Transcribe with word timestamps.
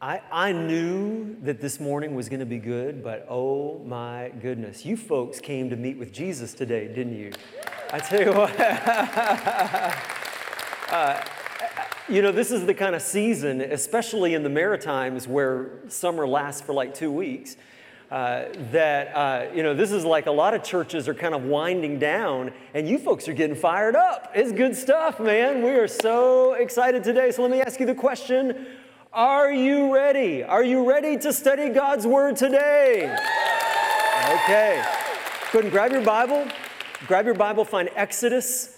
I, 0.00 0.20
I 0.30 0.52
knew 0.52 1.36
that 1.42 1.60
this 1.60 1.80
morning 1.80 2.14
was 2.14 2.28
going 2.28 2.38
to 2.38 2.46
be 2.46 2.58
good, 2.58 3.02
but 3.02 3.26
oh 3.28 3.82
my 3.84 4.30
goodness. 4.40 4.86
You 4.86 4.96
folks 4.96 5.40
came 5.40 5.70
to 5.70 5.76
meet 5.76 5.98
with 5.98 6.12
Jesus 6.12 6.54
today, 6.54 6.86
didn't 6.86 7.16
you? 7.16 7.32
I 7.92 7.98
tell 7.98 8.22
you 8.22 8.32
what. 8.32 8.60
uh, 10.92 11.20
you 12.08 12.22
know, 12.22 12.30
this 12.30 12.52
is 12.52 12.64
the 12.64 12.74
kind 12.74 12.94
of 12.94 13.02
season, 13.02 13.60
especially 13.60 14.34
in 14.34 14.44
the 14.44 14.48
Maritimes 14.48 15.26
where 15.26 15.80
summer 15.88 16.28
lasts 16.28 16.62
for 16.62 16.72
like 16.72 16.94
two 16.94 17.10
weeks, 17.10 17.56
uh, 18.12 18.44
that, 18.70 19.16
uh, 19.16 19.46
you 19.52 19.64
know, 19.64 19.74
this 19.74 19.90
is 19.90 20.04
like 20.04 20.26
a 20.26 20.30
lot 20.30 20.54
of 20.54 20.62
churches 20.62 21.08
are 21.08 21.14
kind 21.14 21.34
of 21.34 21.42
winding 21.42 21.98
down, 21.98 22.52
and 22.72 22.88
you 22.88 22.98
folks 22.98 23.26
are 23.26 23.34
getting 23.34 23.56
fired 23.56 23.96
up. 23.96 24.30
It's 24.32 24.52
good 24.52 24.76
stuff, 24.76 25.18
man. 25.18 25.60
We 25.60 25.70
are 25.70 25.88
so 25.88 26.54
excited 26.54 27.02
today. 27.02 27.32
So 27.32 27.42
let 27.42 27.50
me 27.50 27.60
ask 27.60 27.80
you 27.80 27.86
the 27.86 27.96
question 27.96 28.77
are 29.12 29.50
you 29.50 29.94
ready? 29.94 30.42
Are 30.42 30.62
you 30.62 30.88
ready 30.88 31.16
to 31.18 31.32
study 31.32 31.70
God's 31.70 32.06
Word 32.06 32.36
today? 32.36 33.04
Okay. 34.44 34.82
Go 35.50 35.60
ahead 35.60 35.64
and 35.64 35.70
grab 35.70 35.92
your 35.92 36.02
Bible. 36.02 36.46
Grab 37.06 37.24
your 37.24 37.34
Bible, 37.34 37.64
find 37.64 37.88
Exodus, 37.94 38.76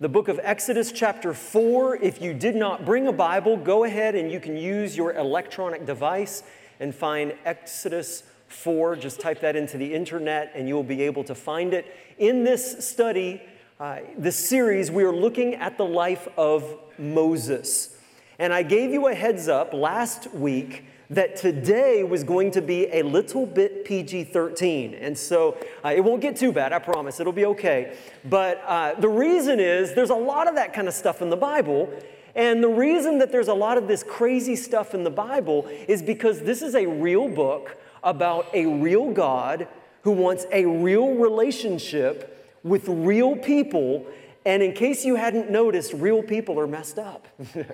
the 0.00 0.08
book 0.08 0.28
of 0.28 0.40
Exodus, 0.42 0.90
chapter 0.90 1.32
4. 1.32 1.96
If 1.96 2.20
you 2.20 2.34
did 2.34 2.56
not 2.56 2.84
bring 2.84 3.06
a 3.06 3.12
Bible, 3.12 3.56
go 3.56 3.84
ahead 3.84 4.14
and 4.14 4.32
you 4.32 4.40
can 4.40 4.56
use 4.56 4.96
your 4.96 5.14
electronic 5.14 5.86
device 5.86 6.42
and 6.80 6.94
find 6.94 7.34
Exodus 7.44 8.24
4. 8.48 8.96
Just 8.96 9.20
type 9.20 9.40
that 9.42 9.54
into 9.54 9.78
the 9.78 9.94
internet 9.94 10.50
and 10.54 10.66
you'll 10.66 10.82
be 10.82 11.02
able 11.02 11.22
to 11.24 11.34
find 11.34 11.72
it. 11.72 11.86
In 12.18 12.42
this 12.42 12.88
study, 12.88 13.42
uh, 13.78 13.98
this 14.16 14.36
series, 14.36 14.90
we 14.90 15.04
are 15.04 15.14
looking 15.14 15.54
at 15.54 15.78
the 15.78 15.84
life 15.84 16.26
of 16.36 16.64
Moses. 16.98 17.97
And 18.38 18.52
I 18.52 18.62
gave 18.62 18.92
you 18.92 19.08
a 19.08 19.14
heads 19.14 19.48
up 19.48 19.72
last 19.72 20.32
week 20.32 20.84
that 21.10 21.36
today 21.36 22.04
was 22.04 22.22
going 22.22 22.52
to 22.52 22.62
be 22.62 22.86
a 22.92 23.02
little 23.02 23.46
bit 23.46 23.84
PG 23.84 24.24
13. 24.24 24.94
And 24.94 25.16
so 25.16 25.56
uh, 25.84 25.88
it 25.88 26.04
won't 26.04 26.20
get 26.20 26.36
too 26.36 26.52
bad, 26.52 26.72
I 26.72 26.78
promise. 26.78 27.18
It'll 27.18 27.32
be 27.32 27.46
okay. 27.46 27.96
But 28.24 28.62
uh, 28.66 28.94
the 28.94 29.08
reason 29.08 29.58
is 29.58 29.94
there's 29.94 30.10
a 30.10 30.14
lot 30.14 30.46
of 30.46 30.54
that 30.54 30.72
kind 30.72 30.86
of 30.86 30.94
stuff 30.94 31.20
in 31.20 31.30
the 31.30 31.36
Bible. 31.36 31.92
And 32.36 32.62
the 32.62 32.68
reason 32.68 33.18
that 33.18 33.32
there's 33.32 33.48
a 33.48 33.54
lot 33.54 33.78
of 33.78 33.88
this 33.88 34.04
crazy 34.04 34.54
stuff 34.54 34.94
in 34.94 35.02
the 35.02 35.10
Bible 35.10 35.66
is 35.88 36.00
because 36.02 36.42
this 36.42 36.62
is 36.62 36.76
a 36.76 36.86
real 36.86 37.28
book 37.28 37.76
about 38.04 38.46
a 38.54 38.66
real 38.66 39.10
God 39.10 39.66
who 40.02 40.12
wants 40.12 40.46
a 40.52 40.64
real 40.64 41.14
relationship 41.14 42.60
with 42.62 42.86
real 42.86 43.34
people. 43.34 44.06
And 44.44 44.62
in 44.62 44.74
case 44.74 45.04
you 45.04 45.16
hadn't 45.16 45.50
noticed, 45.50 45.92
real 45.94 46.22
people 46.22 46.60
are 46.60 46.68
messed 46.68 47.00
up. 47.00 47.26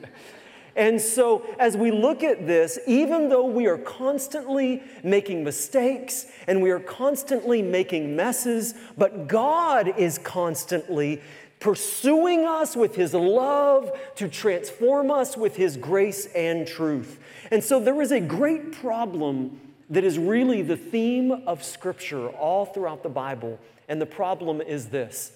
And 0.77 1.01
so, 1.01 1.45
as 1.59 1.77
we 1.77 1.91
look 1.93 2.25
at 2.25 2.47
this, 2.47 2.79
even 2.87 3.29
though 3.29 3.47
we 3.47 3.67
are 3.67 3.79
constantly 3.79 4.83
making 5.05 5.45
mistakes 5.45 6.27
and 6.49 6.61
we 6.61 6.71
are 6.71 6.81
constantly 6.81 7.63
making 7.63 8.17
messes, 8.17 8.75
but 8.99 9.29
God 9.29 9.97
is 9.99 10.19
constantly 10.19 11.23
pursuing 11.61 12.45
us 12.45 12.75
with 12.75 12.97
His 12.97 13.15
love 13.15 13.93
to 14.17 14.29
transform 14.29 15.13
us 15.13 15.37
with 15.37 15.55
His 15.55 15.77
grace 15.77 16.27
and 16.35 16.67
truth. 16.67 17.21
And 17.53 17.63
so, 17.63 17.79
there 17.79 18.03
is 18.03 18.11
a 18.11 18.21
great 18.21 18.73
problem 18.73 19.61
that 19.91 20.03
is 20.03 20.19
really 20.19 20.63
the 20.63 20.77
theme 20.77 21.31
of 21.47 21.63
Scripture 21.63 22.29
all 22.31 22.67
throughout 22.67 23.05
the 23.05 23.09
Bible. 23.09 23.61
And 23.89 24.01
the 24.01 24.07
problem 24.07 24.61
is 24.61 24.89
this 24.89 25.33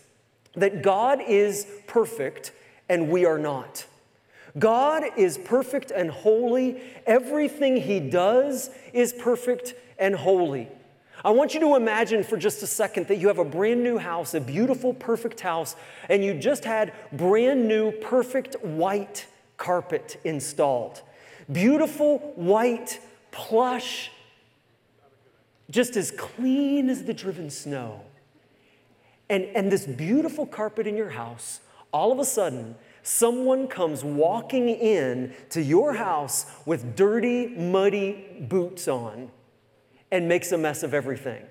that 0.54 0.82
God 0.82 1.20
is 1.20 1.66
perfect 1.86 2.50
and 2.88 3.08
we 3.08 3.24
are 3.24 3.38
not. 3.38 3.86
God 4.56 5.04
is 5.16 5.36
perfect 5.38 5.90
and 5.90 6.10
holy. 6.10 6.80
Everything 7.06 7.76
He 7.76 8.00
does 8.00 8.70
is 8.92 9.12
perfect 9.12 9.74
and 9.98 10.14
holy. 10.14 10.68
I 11.24 11.30
want 11.30 11.52
you 11.52 11.60
to 11.60 11.74
imagine 11.74 12.22
for 12.22 12.36
just 12.36 12.62
a 12.62 12.66
second 12.66 13.08
that 13.08 13.16
you 13.16 13.26
have 13.28 13.38
a 13.38 13.44
brand 13.44 13.82
new 13.82 13.98
house, 13.98 14.34
a 14.34 14.40
beautiful, 14.40 14.94
perfect 14.94 15.40
house, 15.40 15.74
and 16.08 16.24
you 16.24 16.34
just 16.34 16.64
had 16.64 16.92
brand 17.12 17.66
new, 17.66 17.90
perfect 17.90 18.54
white 18.62 19.26
carpet 19.56 20.20
installed. 20.24 21.02
Beautiful, 21.50 22.18
white, 22.36 23.00
plush, 23.32 24.12
just 25.70 25.96
as 25.96 26.10
clean 26.12 26.88
as 26.88 27.04
the 27.04 27.14
driven 27.14 27.50
snow. 27.50 28.02
And, 29.28 29.44
and 29.54 29.70
this 29.70 29.86
beautiful 29.86 30.46
carpet 30.46 30.86
in 30.86 30.96
your 30.96 31.10
house, 31.10 31.60
all 31.92 32.12
of 32.12 32.18
a 32.18 32.24
sudden, 32.24 32.76
someone 33.08 33.66
comes 33.66 34.04
walking 34.04 34.68
in 34.68 35.34
to 35.48 35.62
your 35.62 35.94
house 35.94 36.44
with 36.66 36.94
dirty, 36.94 37.46
muddy 37.46 38.36
boots 38.38 38.86
on 38.86 39.30
and 40.10 40.28
makes 40.28 40.52
a 40.52 40.58
mess 40.58 40.82
of 40.82 40.92
everything. 40.92 41.42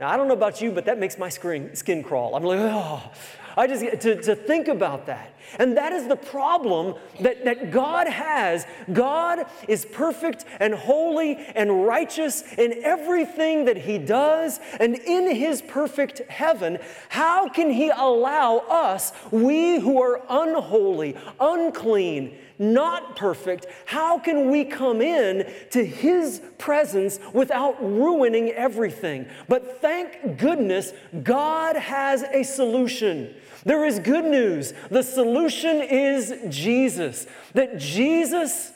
Now, 0.00 0.10
I 0.10 0.16
don't 0.16 0.26
know 0.26 0.34
about 0.34 0.60
you, 0.60 0.72
but 0.72 0.86
that 0.86 0.98
makes 0.98 1.18
my 1.18 1.28
skin 1.28 2.02
crawl. 2.02 2.34
I'm 2.34 2.42
like, 2.42 2.58
oh, 2.60 3.12
I 3.56 3.68
just 3.68 4.00
to, 4.02 4.20
to 4.22 4.34
think 4.34 4.66
about 4.66 5.06
that. 5.06 5.34
And 5.58 5.76
that 5.76 5.92
is 5.92 6.08
the 6.08 6.16
problem 6.16 6.96
that, 7.20 7.44
that 7.44 7.70
God 7.70 8.08
has. 8.08 8.66
God 8.92 9.46
is 9.68 9.84
perfect 9.84 10.44
and 10.58 10.74
holy 10.74 11.36
and 11.36 11.86
righteous 11.86 12.42
in 12.54 12.82
everything 12.82 13.66
that 13.66 13.76
He 13.76 13.98
does. 13.98 14.58
And 14.80 14.96
in 14.96 15.32
His 15.34 15.62
perfect 15.62 16.28
heaven, 16.28 16.78
how 17.08 17.48
can 17.48 17.70
He 17.70 17.90
allow 17.90 18.58
us, 18.68 19.12
we 19.30 19.78
who 19.78 20.02
are 20.02 20.22
unholy, 20.28 21.16
unclean, 21.38 22.36
not 22.58 23.16
perfect, 23.16 23.66
how 23.86 24.18
can 24.18 24.50
we 24.50 24.64
come 24.64 25.00
in 25.00 25.52
to 25.70 25.84
His 25.84 26.40
presence 26.58 27.18
without 27.32 27.82
ruining 27.82 28.50
everything? 28.50 29.26
But 29.48 29.80
thank 29.80 30.38
goodness 30.38 30.92
God 31.22 31.76
has 31.76 32.22
a 32.22 32.42
solution. 32.42 33.34
There 33.64 33.84
is 33.84 33.98
good 33.98 34.24
news. 34.24 34.74
The 34.90 35.02
solution 35.02 35.82
is 35.82 36.34
Jesus. 36.48 37.26
That 37.54 37.78
Jesus 37.78 38.72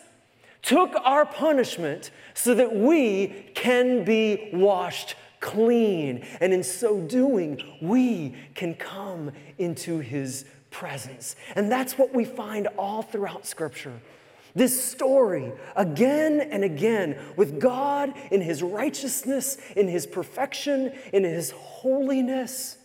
took 0.62 0.94
our 1.04 1.26
punishment 1.26 2.10
so 2.34 2.54
that 2.54 2.74
we 2.74 3.50
can 3.54 4.04
be 4.04 4.50
washed 4.52 5.14
clean. 5.40 6.26
And 6.40 6.52
in 6.52 6.62
so 6.62 7.00
doing, 7.00 7.62
we 7.80 8.34
can 8.54 8.74
come 8.74 9.32
into 9.58 9.98
his 9.98 10.44
presence. 10.70 11.36
And 11.54 11.70
that's 11.70 11.98
what 11.98 12.14
we 12.14 12.24
find 12.24 12.68
all 12.78 13.02
throughout 13.02 13.46
Scripture. 13.46 14.00
This 14.54 14.82
story, 14.82 15.52
again 15.76 16.40
and 16.40 16.64
again, 16.64 17.18
with 17.36 17.60
God 17.60 18.12
in 18.30 18.40
His 18.40 18.62
righteousness, 18.62 19.58
in 19.76 19.88
His 19.88 20.06
perfection, 20.06 20.92
in 21.12 21.24
His 21.24 21.52
holiness, 21.52 22.76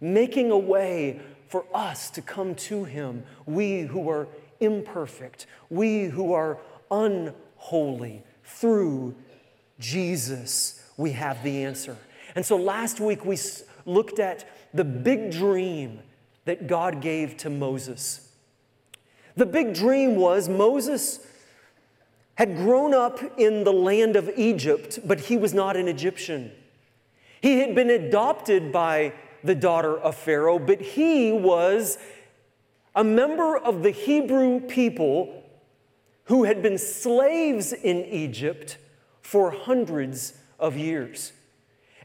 making 0.00 0.50
a 0.50 0.58
way 0.58 1.20
for 1.48 1.64
us 1.74 2.10
to 2.10 2.22
come 2.22 2.54
to 2.54 2.84
Him, 2.84 3.24
we 3.46 3.80
who 3.80 4.08
are 4.08 4.28
imperfect, 4.60 5.46
we 5.70 6.04
who 6.04 6.32
are 6.32 6.58
unholy. 6.90 8.22
Through 8.44 9.14
Jesus, 9.78 10.82
we 10.96 11.12
have 11.12 11.42
the 11.42 11.64
answer. 11.64 11.96
And 12.34 12.46
so 12.46 12.56
last 12.56 13.00
week 13.00 13.24
we 13.24 13.38
looked 13.84 14.18
at 14.18 14.48
the 14.72 14.84
big 14.84 15.32
dream 15.32 16.00
that 16.44 16.66
God 16.66 17.00
gave 17.00 17.36
to 17.38 17.50
Moses. 17.50 18.32
The 19.36 19.46
big 19.46 19.74
dream 19.74 20.16
was 20.16 20.48
Moses 20.48 21.26
had 22.34 22.56
grown 22.56 22.94
up 22.94 23.20
in 23.38 23.64
the 23.64 23.72
land 23.72 24.16
of 24.16 24.30
Egypt, 24.36 24.98
but 25.04 25.20
he 25.20 25.36
was 25.36 25.54
not 25.54 25.76
an 25.76 25.88
Egyptian. 25.88 26.50
He 27.40 27.60
had 27.60 27.74
been 27.74 27.90
adopted 27.90 28.72
by 28.72 29.12
the 29.44 29.54
daughter 29.54 29.98
of 29.98 30.16
Pharaoh, 30.16 30.58
but 30.58 30.80
he 30.80 31.32
was 31.32 31.98
a 32.94 33.04
member 33.04 33.56
of 33.56 33.82
the 33.82 33.90
Hebrew 33.90 34.60
people 34.60 35.42
who 36.24 36.44
had 36.44 36.62
been 36.62 36.78
slaves 36.78 37.72
in 37.72 38.04
Egypt 38.04 38.78
for 39.20 39.50
hundreds 39.50 40.34
of 40.58 40.76
years. 40.76 41.32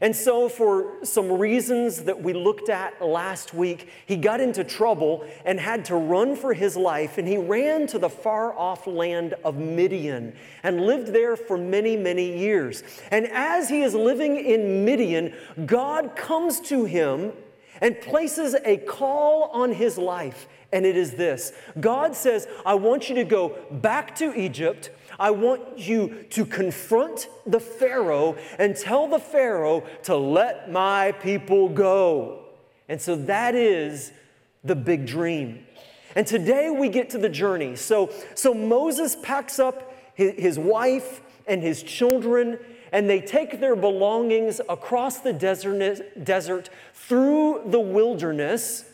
And 0.00 0.14
so, 0.14 0.48
for 0.48 1.04
some 1.04 1.32
reasons 1.32 2.04
that 2.04 2.22
we 2.22 2.32
looked 2.32 2.68
at 2.68 3.04
last 3.04 3.52
week, 3.52 3.88
he 4.06 4.16
got 4.16 4.40
into 4.40 4.62
trouble 4.62 5.26
and 5.44 5.58
had 5.58 5.84
to 5.86 5.96
run 5.96 6.36
for 6.36 6.54
his 6.54 6.76
life. 6.76 7.18
And 7.18 7.26
he 7.26 7.36
ran 7.36 7.86
to 7.88 7.98
the 7.98 8.08
far 8.08 8.56
off 8.56 8.86
land 8.86 9.34
of 9.44 9.56
Midian 9.56 10.34
and 10.62 10.82
lived 10.82 11.08
there 11.08 11.36
for 11.36 11.58
many, 11.58 11.96
many 11.96 12.38
years. 12.38 12.84
And 13.10 13.26
as 13.26 13.68
he 13.68 13.82
is 13.82 13.94
living 13.94 14.36
in 14.36 14.84
Midian, 14.84 15.34
God 15.66 16.14
comes 16.14 16.60
to 16.60 16.84
him 16.84 17.32
and 17.80 18.00
places 18.00 18.54
a 18.64 18.76
call 18.76 19.50
on 19.52 19.72
his 19.72 19.98
life. 19.98 20.46
And 20.72 20.84
it 20.84 20.96
is 20.96 21.12
this 21.12 21.52
God 21.80 22.14
says, 22.14 22.46
I 22.64 22.74
want 22.74 23.08
you 23.08 23.14
to 23.16 23.24
go 23.24 23.56
back 23.70 24.14
to 24.16 24.38
Egypt. 24.38 24.90
I 25.18 25.30
want 25.30 25.78
you 25.78 26.24
to 26.30 26.44
confront 26.44 27.28
the 27.46 27.60
Pharaoh 27.60 28.36
and 28.58 28.76
tell 28.76 29.08
the 29.08 29.18
Pharaoh 29.18 29.84
to 30.04 30.16
let 30.16 30.70
my 30.70 31.12
people 31.12 31.68
go. 31.68 32.44
And 32.88 33.00
so 33.00 33.16
that 33.16 33.54
is 33.54 34.12
the 34.64 34.76
big 34.76 35.06
dream. 35.06 35.66
And 36.14 36.26
today 36.26 36.70
we 36.70 36.88
get 36.88 37.10
to 37.10 37.18
the 37.18 37.28
journey. 37.28 37.76
So, 37.76 38.10
so 38.34 38.54
Moses 38.54 39.16
packs 39.22 39.58
up 39.58 39.94
his 40.14 40.58
wife 40.58 41.20
and 41.46 41.62
his 41.62 41.82
children, 41.82 42.58
and 42.92 43.08
they 43.08 43.20
take 43.20 43.60
their 43.60 43.76
belongings 43.76 44.60
across 44.68 45.20
the 45.20 45.32
desert, 45.32 46.24
desert 46.24 46.70
through 46.92 47.62
the 47.66 47.80
wilderness. 47.80 48.84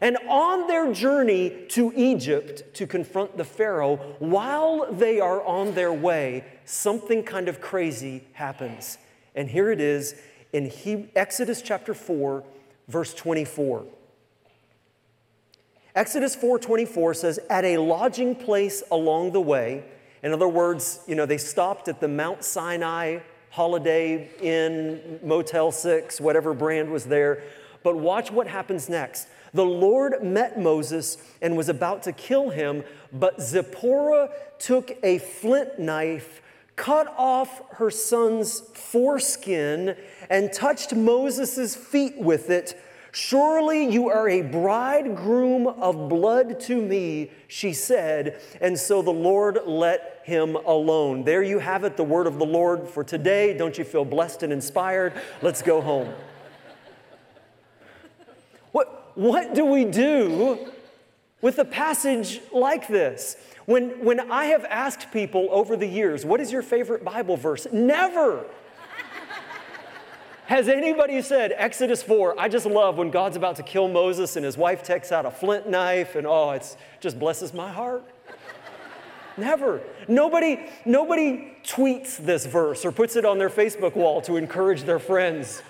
And 0.00 0.16
on 0.28 0.66
their 0.66 0.92
journey 0.92 1.66
to 1.68 1.92
Egypt 1.94 2.74
to 2.74 2.86
confront 2.86 3.36
the 3.36 3.44
Pharaoh, 3.44 3.96
while 4.18 4.92
they 4.92 5.20
are 5.20 5.42
on 5.42 5.74
their 5.74 5.92
way, 5.92 6.44
something 6.64 7.22
kind 7.22 7.48
of 7.48 7.60
crazy 7.60 8.24
happens. 8.32 8.98
And 9.34 9.48
here 9.48 9.70
it 9.70 9.80
is 9.80 10.14
in 10.52 10.66
he- 10.66 11.10
Exodus 11.14 11.62
chapter 11.62 11.94
4, 11.94 12.44
verse 12.88 13.14
24. 13.14 13.84
Exodus 15.94 16.34
4:24 16.34 17.14
says, 17.14 17.38
"At 17.48 17.64
a 17.64 17.78
lodging 17.78 18.34
place 18.34 18.82
along 18.90 19.30
the 19.30 19.40
way, 19.40 19.84
in 20.24 20.32
other 20.32 20.48
words, 20.48 21.00
you 21.06 21.14
know, 21.14 21.26
they 21.26 21.38
stopped 21.38 21.86
at 21.86 22.00
the 22.00 22.08
Mount 22.08 22.42
Sinai 22.42 23.18
Holiday 23.50 24.30
Inn, 24.40 25.20
Motel 25.22 25.70
6, 25.70 26.20
whatever 26.20 26.54
brand 26.54 26.90
was 26.90 27.04
there. 27.04 27.42
But 27.84 27.96
watch 27.96 28.32
what 28.32 28.48
happens 28.48 28.88
next. 28.88 29.28
The 29.52 29.64
Lord 29.64 30.24
met 30.24 30.60
Moses 30.60 31.18
and 31.40 31.56
was 31.56 31.68
about 31.68 32.02
to 32.04 32.12
kill 32.12 32.50
him, 32.50 32.82
but 33.12 33.40
Zipporah 33.40 34.30
took 34.58 34.98
a 35.04 35.18
flint 35.18 35.78
knife, 35.78 36.42
cut 36.74 37.06
off 37.16 37.62
her 37.76 37.92
son's 37.92 38.58
foreskin, 38.60 39.96
and 40.28 40.52
touched 40.52 40.92
Moses' 40.96 41.76
feet 41.76 42.18
with 42.18 42.50
it 42.50 42.76
Surely 43.14 43.88
you 43.88 44.08
are 44.08 44.28
a 44.28 44.42
bridegroom 44.42 45.68
of 45.68 46.08
blood 46.08 46.58
to 46.62 46.82
me, 46.82 47.30
she 47.46 47.72
said. 47.72 48.40
And 48.60 48.76
so 48.76 49.02
the 49.02 49.12
Lord 49.12 49.60
let 49.66 50.20
him 50.24 50.56
alone. 50.56 51.22
There 51.22 51.40
you 51.40 51.60
have 51.60 51.84
it, 51.84 51.96
the 51.96 52.02
word 52.02 52.26
of 52.26 52.40
the 52.40 52.44
Lord 52.44 52.88
for 52.88 53.04
today. 53.04 53.56
Don't 53.56 53.78
you 53.78 53.84
feel 53.84 54.04
blessed 54.04 54.42
and 54.42 54.52
inspired? 54.52 55.12
Let's 55.42 55.62
go 55.62 55.80
home. 55.80 56.12
What, 59.14 59.54
do 59.54 59.64
we 59.64 59.84
do 59.84 60.70
with 61.40 61.58
a 61.58 61.64
passage 61.64 62.40
like 62.52 62.88
this? 62.88 63.36
When, 63.66 64.04
when 64.04 64.30
I 64.30 64.46
have 64.46 64.64
asked 64.64 65.12
people 65.12 65.48
over 65.50 65.76
the 65.76 65.86
years, 65.86 66.24
what 66.24 66.40
is 66.40 66.52
your 66.52 66.62
favorite 66.62 67.04
Bible 67.04 67.36
verse? 67.36 67.66
Never 67.72 68.44
has 70.46 70.68
anybody 70.68 71.22
said, 71.22 71.54
Exodus 71.56 72.02
4, 72.02 72.38
I 72.38 72.48
just 72.48 72.66
love 72.66 72.98
when 72.98 73.10
God's 73.10 73.36
about 73.36 73.56
to 73.56 73.62
kill 73.62 73.88
Moses 73.88 74.36
and 74.36 74.44
his 74.44 74.58
wife 74.58 74.82
takes 74.82 75.10
out 75.10 75.24
a 75.24 75.30
flint 75.30 75.68
knife 75.68 76.16
and 76.16 76.26
oh, 76.26 76.50
it 76.50 76.76
just 77.00 77.18
blesses 77.18 77.54
my 77.54 77.72
heart? 77.72 78.04
Never. 79.38 79.80
Nobody, 80.06 80.60
nobody 80.84 81.56
tweets 81.64 82.18
this 82.18 82.44
verse 82.44 82.84
or 82.84 82.92
puts 82.92 83.16
it 83.16 83.24
on 83.24 83.38
their 83.38 83.48
Facebook 83.48 83.96
wall 83.96 84.20
to 84.22 84.36
encourage 84.36 84.82
their 84.82 84.98
friends. 84.98 85.62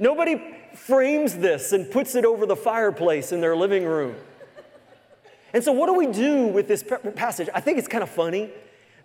Nobody 0.00 0.56
frames 0.76 1.36
this 1.36 1.72
and 1.72 1.90
puts 1.90 2.14
it 2.14 2.24
over 2.24 2.46
the 2.46 2.56
fireplace 2.56 3.32
in 3.32 3.40
their 3.40 3.56
living 3.56 3.84
room. 3.84 4.14
And 5.52 5.64
so, 5.64 5.72
what 5.72 5.86
do 5.86 5.94
we 5.94 6.06
do 6.06 6.46
with 6.46 6.68
this 6.68 6.84
passage? 7.14 7.48
I 7.54 7.60
think 7.60 7.78
it's 7.78 7.88
kind 7.88 8.02
of 8.02 8.10
funny 8.10 8.50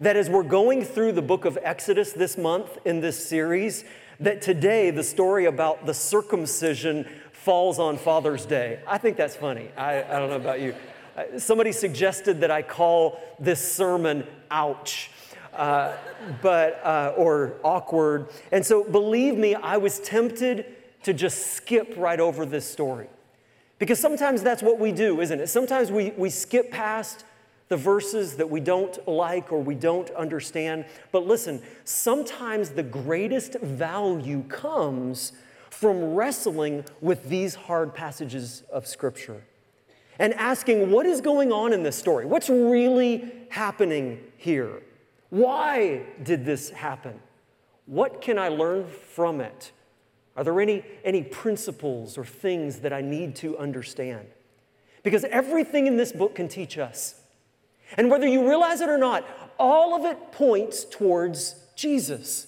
that 0.01 0.17
as 0.17 0.29
we're 0.29 0.43
going 0.43 0.83
through 0.83 1.13
the 1.13 1.21
book 1.21 1.45
of 1.45 1.57
Exodus 1.61 2.11
this 2.11 2.37
month 2.37 2.77
in 2.85 2.99
this 2.99 3.23
series, 3.25 3.85
that 4.19 4.41
today 4.41 4.91
the 4.91 5.03
story 5.03 5.45
about 5.45 5.85
the 5.85 5.93
circumcision 5.93 7.07
falls 7.31 7.79
on 7.79 7.97
Father's 7.97 8.45
Day. 8.45 8.79
I 8.87 8.97
think 8.97 9.15
that's 9.15 9.35
funny. 9.35 9.69
I, 9.77 10.03
I 10.03 10.19
don't 10.19 10.29
know 10.29 10.35
about 10.35 10.59
you. 10.59 10.75
Uh, 11.15 11.39
somebody 11.39 11.71
suggested 11.71 12.41
that 12.41 12.51
I 12.51 12.61
call 12.61 13.19
this 13.39 13.73
sermon 13.73 14.25
Ouch. 14.49 15.09
Uh, 15.53 15.93
but 16.41 16.79
uh, 16.85 17.13
or 17.17 17.55
awkward. 17.63 18.29
And 18.53 18.65
so, 18.65 18.85
believe 18.85 19.37
me, 19.37 19.53
I 19.53 19.77
was 19.77 19.99
tempted 19.99 20.65
to 21.03 21.13
just 21.13 21.53
skip 21.53 21.93
right 21.97 22.19
over 22.19 22.45
this 22.45 22.69
story. 22.69 23.07
Because 23.79 23.99
sometimes 23.99 24.43
that's 24.43 24.61
what 24.61 24.79
we 24.79 24.91
do, 24.91 25.21
isn't 25.21 25.39
it? 25.39 25.47
Sometimes 25.47 25.91
we, 25.91 26.11
we 26.11 26.29
skip 26.29 26.71
past 26.71 27.25
the 27.69 27.77
verses 27.77 28.35
that 28.35 28.49
we 28.49 28.59
don't 28.59 29.07
like 29.07 29.51
or 29.51 29.59
we 29.59 29.75
don't 29.75 30.09
understand. 30.11 30.85
But 31.11 31.25
listen, 31.25 31.61
sometimes 31.85 32.71
the 32.71 32.83
greatest 32.83 33.53
value 33.61 34.43
comes 34.43 35.31
from 35.69 36.13
wrestling 36.13 36.83
with 36.99 37.29
these 37.29 37.55
hard 37.55 37.95
passages 37.95 38.63
of 38.71 38.85
Scripture 38.85 39.41
and 40.19 40.35
asking 40.35 40.91
what 40.91 41.07
is 41.07 41.21
going 41.21 41.51
on 41.51 41.73
in 41.73 41.81
this 41.81 41.95
story? 41.95 42.25
What's 42.25 42.49
really 42.49 43.31
happening 43.49 44.19
here? 44.37 44.83
Why 45.31 46.03
did 46.21 46.45
this 46.45 46.69
happen? 46.69 47.19
What 47.87 48.21
can 48.21 48.37
I 48.37 48.49
learn 48.49 48.85
from 48.85 49.41
it? 49.41 49.71
Are 50.41 50.43
there 50.43 50.59
any, 50.59 50.83
any 51.05 51.21
principles 51.21 52.17
or 52.17 52.25
things 52.25 52.79
that 52.79 52.91
I 52.91 53.01
need 53.01 53.35
to 53.35 53.55
understand? 53.59 54.25
Because 55.03 55.23
everything 55.25 55.85
in 55.85 55.97
this 55.97 56.11
book 56.11 56.33
can 56.33 56.47
teach 56.47 56.79
us. 56.79 57.21
And 57.95 58.09
whether 58.09 58.25
you 58.25 58.49
realize 58.49 58.81
it 58.81 58.89
or 58.89 58.97
not, 58.97 59.23
all 59.59 59.93
of 59.93 60.03
it 60.03 60.31
points 60.31 60.83
towards 60.83 61.57
Jesus. 61.75 62.47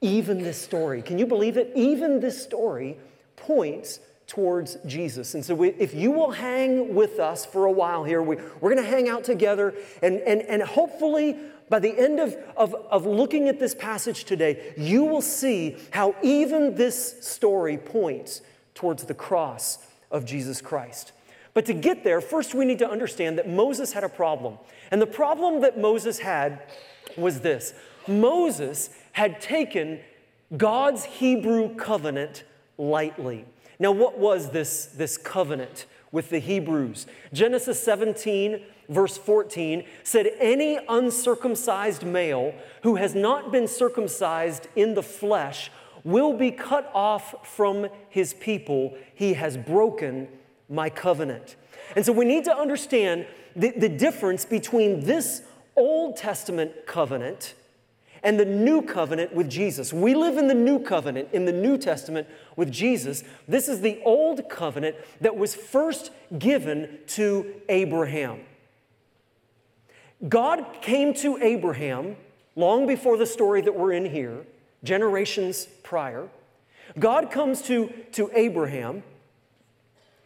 Even 0.00 0.44
this 0.44 0.62
story, 0.62 1.02
can 1.02 1.18
you 1.18 1.26
believe 1.26 1.56
it? 1.56 1.72
Even 1.74 2.20
this 2.20 2.40
story 2.40 2.96
points 3.34 3.98
towards 4.28 4.76
Jesus. 4.86 5.34
And 5.34 5.44
so, 5.44 5.56
we, 5.56 5.70
if 5.70 5.92
you 5.92 6.12
will 6.12 6.30
hang 6.30 6.94
with 6.94 7.18
us 7.18 7.44
for 7.44 7.64
a 7.64 7.72
while 7.72 8.04
here, 8.04 8.22
we, 8.22 8.36
we're 8.60 8.72
going 8.72 8.84
to 8.84 8.88
hang 8.88 9.08
out 9.08 9.24
together, 9.24 9.74
and, 10.02 10.20
and, 10.20 10.42
and 10.42 10.62
hopefully, 10.62 11.36
by 11.68 11.78
the 11.78 11.98
end 11.98 12.20
of, 12.20 12.36
of, 12.56 12.74
of 12.74 13.06
looking 13.06 13.48
at 13.48 13.58
this 13.58 13.74
passage 13.74 14.24
today, 14.24 14.72
you 14.76 15.04
will 15.04 15.22
see 15.22 15.76
how 15.90 16.14
even 16.22 16.74
this 16.74 17.26
story 17.26 17.76
points 17.76 18.42
towards 18.74 19.04
the 19.04 19.14
cross 19.14 19.78
of 20.10 20.24
Jesus 20.24 20.60
Christ. 20.60 21.12
But 21.54 21.64
to 21.66 21.74
get 21.74 22.04
there, 22.04 22.20
first 22.20 22.54
we 22.54 22.64
need 22.64 22.78
to 22.80 22.88
understand 22.88 23.38
that 23.38 23.48
Moses 23.48 23.92
had 23.92 24.04
a 24.04 24.08
problem. 24.08 24.58
And 24.90 25.00
the 25.00 25.06
problem 25.06 25.62
that 25.62 25.78
Moses 25.78 26.18
had 26.18 26.62
was 27.16 27.40
this 27.40 27.74
Moses 28.06 28.90
had 29.12 29.40
taken 29.40 30.00
God's 30.56 31.04
Hebrew 31.04 31.74
covenant 31.74 32.44
lightly. 32.78 33.46
Now, 33.78 33.92
what 33.92 34.18
was 34.18 34.50
this, 34.50 34.86
this 34.86 35.16
covenant 35.16 35.86
with 36.12 36.30
the 36.30 36.38
Hebrews? 36.38 37.06
Genesis 37.32 37.82
17, 37.82 38.62
verse 38.88 39.16
14 39.16 39.84
said, 40.02 40.30
Any 40.38 40.78
uncircumcised 40.88 42.04
male 42.04 42.54
who 42.82 42.96
has 42.96 43.14
not 43.14 43.52
been 43.52 43.68
circumcised 43.68 44.68
in 44.76 44.94
the 44.94 45.02
flesh 45.02 45.70
will 46.04 46.32
be 46.32 46.50
cut 46.50 46.90
off 46.94 47.34
from 47.46 47.88
his 48.08 48.34
people. 48.34 48.96
He 49.14 49.34
has 49.34 49.56
broken 49.56 50.28
my 50.68 50.88
covenant. 50.90 51.56
And 51.94 52.04
so 52.04 52.12
we 52.12 52.24
need 52.24 52.44
to 52.44 52.56
understand 52.56 53.26
the, 53.54 53.70
the 53.70 53.88
difference 53.88 54.44
between 54.44 55.00
this 55.00 55.42
Old 55.76 56.16
Testament 56.16 56.86
covenant 56.86 57.54
and 58.22 58.40
the 58.40 58.44
new 58.44 58.82
covenant 58.82 59.32
with 59.34 59.48
Jesus. 59.48 59.92
We 59.92 60.14
live 60.14 60.36
in 60.36 60.48
the 60.48 60.54
new 60.54 60.80
covenant, 60.80 61.28
in 61.32 61.44
the 61.44 61.52
New 61.52 61.78
Testament 61.78 62.26
with 62.56 62.72
Jesus. 62.72 63.22
This 63.46 63.68
is 63.68 63.80
the 63.80 64.00
old 64.04 64.48
covenant 64.48 64.96
that 65.20 65.36
was 65.36 65.54
first 65.54 66.10
given 66.38 66.98
to 67.08 67.54
Abraham. 67.68 68.40
God 70.28 70.64
came 70.80 71.12
to 71.14 71.38
Abraham 71.38 72.16
long 72.54 72.86
before 72.86 73.16
the 73.16 73.26
story 73.26 73.60
that 73.60 73.74
we're 73.74 73.92
in 73.92 74.06
here, 74.06 74.46
generations 74.82 75.66
prior. 75.82 76.28
God 76.98 77.30
comes 77.30 77.62
to, 77.62 77.92
to 78.12 78.30
Abraham 78.34 79.02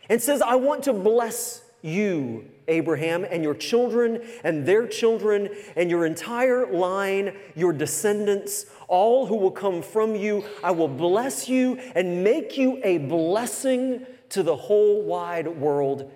and 0.09 0.23
says, 0.23 0.41
I 0.43 0.55
want 0.55 0.85
to 0.85 0.93
bless 0.93 1.65
you, 1.83 2.45
Abraham, 2.69 3.25
and 3.25 3.43
your 3.43 3.55
children, 3.55 4.23
and 4.45 4.67
their 4.67 4.87
children, 4.87 5.49
and 5.77 5.91
your 5.91 6.05
entire 6.05 6.67
line, 6.71 7.35
your 7.57 7.73
descendants, 7.73 8.67
all 8.87 9.27
who 9.27 9.37
will 9.37 9.51
come 9.51 9.83
from 9.83 10.15
you. 10.15 10.45
I 10.63 10.71
will 10.73 10.89
bless 10.89 11.49
you 11.49 11.81
and 11.95 12.23
make 12.23 12.59
you 12.59 12.81
a 12.85 12.99
blessing 12.99 14.07
to 14.31 14.43
the 14.43 14.57
whole 14.57 15.03
wide 15.03 15.49
world. 15.49 16.11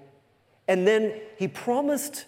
And 0.68 0.86
then 0.86 1.20
he 1.36 1.48
promised 1.48 2.26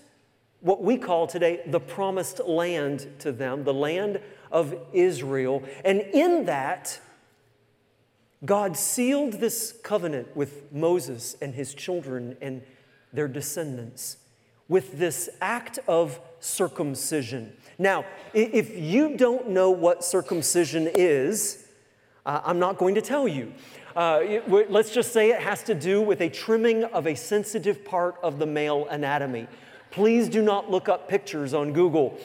what 0.66 0.82
we 0.82 0.96
call 0.96 1.28
today 1.28 1.60
the 1.64 1.78
promised 1.78 2.40
land 2.44 3.06
to 3.20 3.30
them, 3.30 3.62
the 3.62 3.72
land 3.72 4.20
of 4.50 4.74
Israel. 4.92 5.62
And 5.84 6.00
in 6.00 6.46
that, 6.46 7.00
God 8.44 8.76
sealed 8.76 9.34
this 9.34 9.72
covenant 9.84 10.36
with 10.36 10.72
Moses 10.72 11.36
and 11.40 11.54
his 11.54 11.72
children 11.72 12.36
and 12.40 12.62
their 13.12 13.28
descendants 13.28 14.16
with 14.68 14.98
this 14.98 15.28
act 15.40 15.78
of 15.86 16.18
circumcision. 16.40 17.56
Now, 17.78 18.04
if 18.34 18.76
you 18.76 19.16
don't 19.16 19.50
know 19.50 19.70
what 19.70 20.04
circumcision 20.04 20.90
is, 20.92 21.68
uh, 22.24 22.40
I'm 22.44 22.58
not 22.58 22.76
going 22.76 22.96
to 22.96 23.00
tell 23.00 23.28
you. 23.28 23.52
Uh, 23.94 24.18
it, 24.22 24.70
let's 24.70 24.90
just 24.90 25.12
say 25.12 25.30
it 25.30 25.40
has 25.40 25.62
to 25.62 25.74
do 25.74 26.02
with 26.02 26.20
a 26.20 26.28
trimming 26.28 26.82
of 26.84 27.06
a 27.06 27.14
sensitive 27.14 27.84
part 27.84 28.16
of 28.20 28.40
the 28.40 28.46
male 28.46 28.88
anatomy. 28.90 29.46
Please 29.90 30.28
do 30.28 30.42
not 30.42 30.70
look 30.70 30.88
up 30.88 31.08
pictures 31.08 31.54
on 31.54 31.72
Google. 31.72 32.18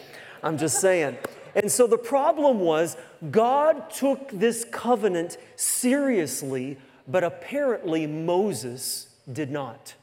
I'm 0.44 0.58
just 0.58 0.80
saying. 0.82 1.18
And 1.56 1.72
so 1.72 1.88
the 1.88 1.98
problem 1.98 2.60
was 2.60 2.98
God 3.30 3.90
took 3.90 4.30
this 4.32 4.66
covenant 4.72 5.38
seriously, 5.56 6.78
but 7.08 7.24
apparently 7.24 8.08
Moses 8.08 9.16
did 9.32 9.52
not. 9.52 9.96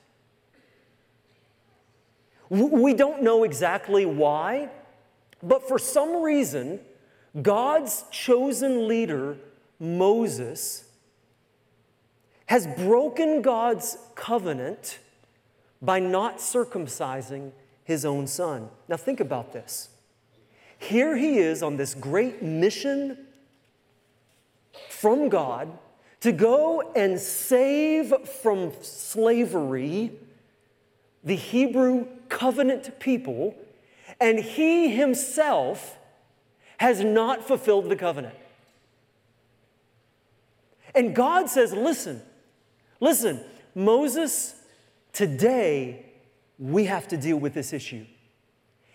We 2.50 2.94
don't 2.94 3.22
know 3.22 3.44
exactly 3.44 4.06
why, 4.06 4.70
but 5.42 5.68
for 5.68 5.78
some 5.78 6.22
reason, 6.22 6.80
God's 7.42 8.04
chosen 8.10 8.88
leader, 8.88 9.36
Moses, 9.78 10.84
has 12.46 12.66
broken 12.66 13.42
God's 13.42 13.98
covenant 14.14 14.98
by 15.80 15.98
not 15.98 16.38
circumcising 16.38 17.52
his 17.84 18.04
own 18.04 18.26
son. 18.26 18.68
Now, 18.88 18.96
think 18.96 19.20
about 19.20 19.52
this. 19.52 19.88
Here 20.78 21.16
he 21.16 21.38
is 21.38 21.62
on 21.62 21.76
this 21.76 21.94
great 21.94 22.42
mission 22.42 23.26
from 24.90 25.28
God 25.28 25.76
to 26.20 26.32
go 26.32 26.92
and 26.94 27.18
save 27.18 28.12
from 28.42 28.72
slavery 28.82 30.12
the 31.24 31.36
Hebrew 31.36 32.06
covenant 32.28 32.98
people, 33.00 33.54
and 34.20 34.38
he 34.38 34.90
himself 34.90 35.96
has 36.78 37.02
not 37.02 37.46
fulfilled 37.46 37.88
the 37.88 37.96
covenant. 37.96 38.34
And 40.94 41.14
God 41.14 41.48
says, 41.48 41.72
Listen, 41.72 42.22
listen, 43.00 43.44
Moses, 43.74 44.54
today 45.12 46.06
we 46.58 46.84
have 46.84 47.08
to 47.08 47.16
deal 47.16 47.36
with 47.36 47.54
this 47.54 47.72
issue. 47.72 48.04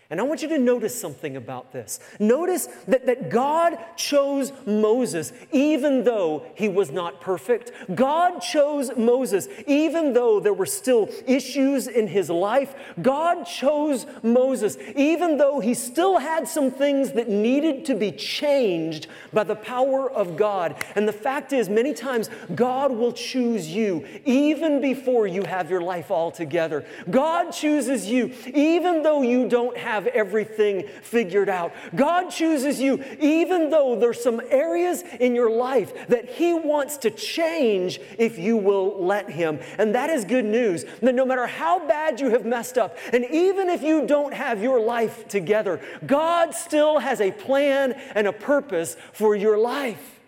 And 0.09 0.19
I 0.19 0.23
want 0.23 0.41
you 0.41 0.49
to 0.49 0.59
notice 0.59 0.99
something 0.99 1.37
about 1.37 1.71
this. 1.71 1.99
Notice 2.19 2.67
that, 2.87 3.05
that 3.05 3.29
God 3.29 3.77
chose 3.95 4.51
Moses 4.65 5.33
even 5.51 6.03
though 6.03 6.45
he 6.55 6.67
was 6.67 6.91
not 6.91 7.21
perfect. 7.21 7.71
God 7.95 8.39
chose 8.39 8.95
Moses 8.95 9.47
even 9.65 10.13
though 10.13 10.39
there 10.39 10.53
were 10.53 10.65
still 10.65 11.09
issues 11.25 11.87
in 11.87 12.07
his 12.07 12.29
life. 12.29 12.75
God 13.01 13.45
chose 13.45 14.05
Moses 14.21 14.77
even 14.95 15.37
though 15.37 15.59
he 15.59 15.73
still 15.73 16.19
had 16.19 16.47
some 16.47 16.69
things 16.69 17.13
that 17.13 17.29
needed 17.29 17.85
to 17.85 17.95
be 17.95 18.11
changed 18.11 19.07
by 19.31 19.43
the 19.43 19.55
power 19.55 20.11
of 20.11 20.35
God. 20.35 20.83
And 20.95 21.07
the 21.07 21.13
fact 21.13 21.53
is, 21.53 21.69
many 21.69 21.93
times 21.93 22.29
God 22.53 22.91
will 22.91 23.13
choose 23.13 23.69
you 23.69 24.05
even 24.25 24.81
before 24.81 25.27
you 25.27 25.43
have 25.43 25.69
your 25.69 25.81
life 25.81 26.11
all 26.11 26.29
together. 26.29 26.85
God 27.09 27.51
chooses 27.51 28.07
you 28.07 28.33
even 28.53 29.01
though 29.03 29.21
you 29.21 29.47
don't 29.47 29.77
have 29.77 30.02
have 30.03 30.13
everything 30.13 30.87
figured 31.01 31.49
out. 31.49 31.73
God 31.95 32.29
chooses 32.29 32.79
you 32.79 33.03
even 33.19 33.69
though 33.69 33.95
there's 33.95 34.21
some 34.21 34.41
areas 34.49 35.03
in 35.19 35.35
your 35.35 35.49
life 35.49 36.07
that 36.07 36.29
He 36.29 36.53
wants 36.53 36.97
to 36.97 37.11
change 37.11 37.99
if 38.17 38.37
you 38.37 38.57
will 38.57 39.03
let 39.03 39.29
Him. 39.29 39.59
And 39.77 39.95
that 39.95 40.09
is 40.09 40.25
good 40.25 40.45
news 40.45 40.85
that 41.01 41.15
no 41.15 41.25
matter 41.25 41.47
how 41.47 41.87
bad 41.87 42.19
you 42.19 42.29
have 42.31 42.45
messed 42.45 42.77
up, 42.77 42.97
and 43.11 43.25
even 43.25 43.69
if 43.69 43.81
you 43.81 44.05
don't 44.05 44.33
have 44.33 44.61
your 44.61 44.79
life 44.79 45.27
together, 45.27 45.79
God 46.05 46.53
still 46.53 46.99
has 46.99 47.21
a 47.21 47.31
plan 47.31 47.93
and 48.15 48.27
a 48.27 48.33
purpose 48.33 48.95
for 49.13 49.35
your 49.35 49.57
life. 49.57 50.19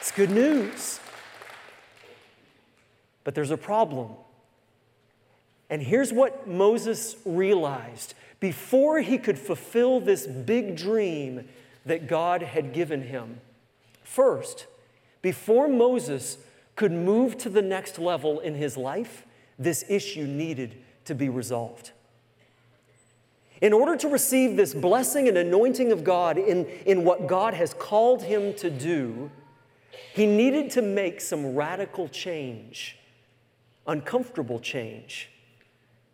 It's 0.00 0.12
good 0.12 0.30
news. 0.30 1.00
But 3.24 3.34
there's 3.34 3.50
a 3.50 3.56
problem. 3.56 4.10
And 5.68 5.82
here's 5.82 6.12
what 6.12 6.46
Moses 6.46 7.16
realized 7.24 8.14
before 8.38 9.00
he 9.00 9.18
could 9.18 9.38
fulfill 9.38 10.00
this 10.00 10.26
big 10.26 10.76
dream 10.76 11.48
that 11.84 12.06
God 12.06 12.42
had 12.42 12.72
given 12.72 13.02
him. 13.02 13.40
First, 14.04 14.66
before 15.22 15.68
Moses 15.68 16.38
could 16.76 16.92
move 16.92 17.38
to 17.38 17.48
the 17.48 17.62
next 17.62 17.98
level 17.98 18.40
in 18.40 18.54
his 18.54 18.76
life, 18.76 19.24
this 19.58 19.84
issue 19.88 20.26
needed 20.26 20.76
to 21.06 21.14
be 21.14 21.28
resolved. 21.28 21.92
In 23.62 23.72
order 23.72 23.96
to 23.96 24.08
receive 24.08 24.56
this 24.56 24.74
blessing 24.74 25.28
and 25.28 25.38
anointing 25.38 25.90
of 25.90 26.04
God 26.04 26.36
in, 26.36 26.66
in 26.84 27.04
what 27.04 27.26
God 27.26 27.54
has 27.54 27.72
called 27.72 28.22
him 28.22 28.52
to 28.54 28.68
do, 28.68 29.30
he 30.12 30.26
needed 30.26 30.70
to 30.72 30.82
make 30.82 31.22
some 31.22 31.54
radical 31.54 32.08
change, 32.08 32.98
uncomfortable 33.86 34.60
change 34.60 35.30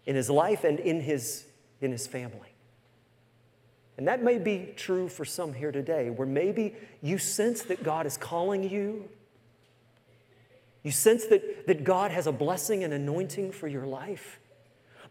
in 0.06 0.16
his 0.16 0.28
life 0.30 0.64
and 0.64 0.80
in 0.80 1.00
his, 1.00 1.44
in 1.80 1.92
his 1.92 2.06
family. 2.06 2.52
And 3.96 4.08
that 4.08 4.22
may 4.22 4.38
be 4.38 4.72
true 4.76 5.08
for 5.08 5.24
some 5.24 5.52
here 5.52 5.70
today, 5.70 6.10
where 6.10 6.26
maybe 6.26 6.74
you 7.02 7.18
sense 7.18 7.62
that 7.62 7.84
God 7.84 8.06
is 8.06 8.16
calling 8.16 8.68
you. 8.68 9.08
You 10.82 10.90
sense 10.90 11.26
that, 11.26 11.66
that 11.66 11.84
God 11.84 12.10
has 12.10 12.26
a 12.26 12.32
blessing 12.32 12.82
and 12.82 12.92
anointing 12.92 13.52
for 13.52 13.68
your 13.68 13.86
life. 13.86 14.40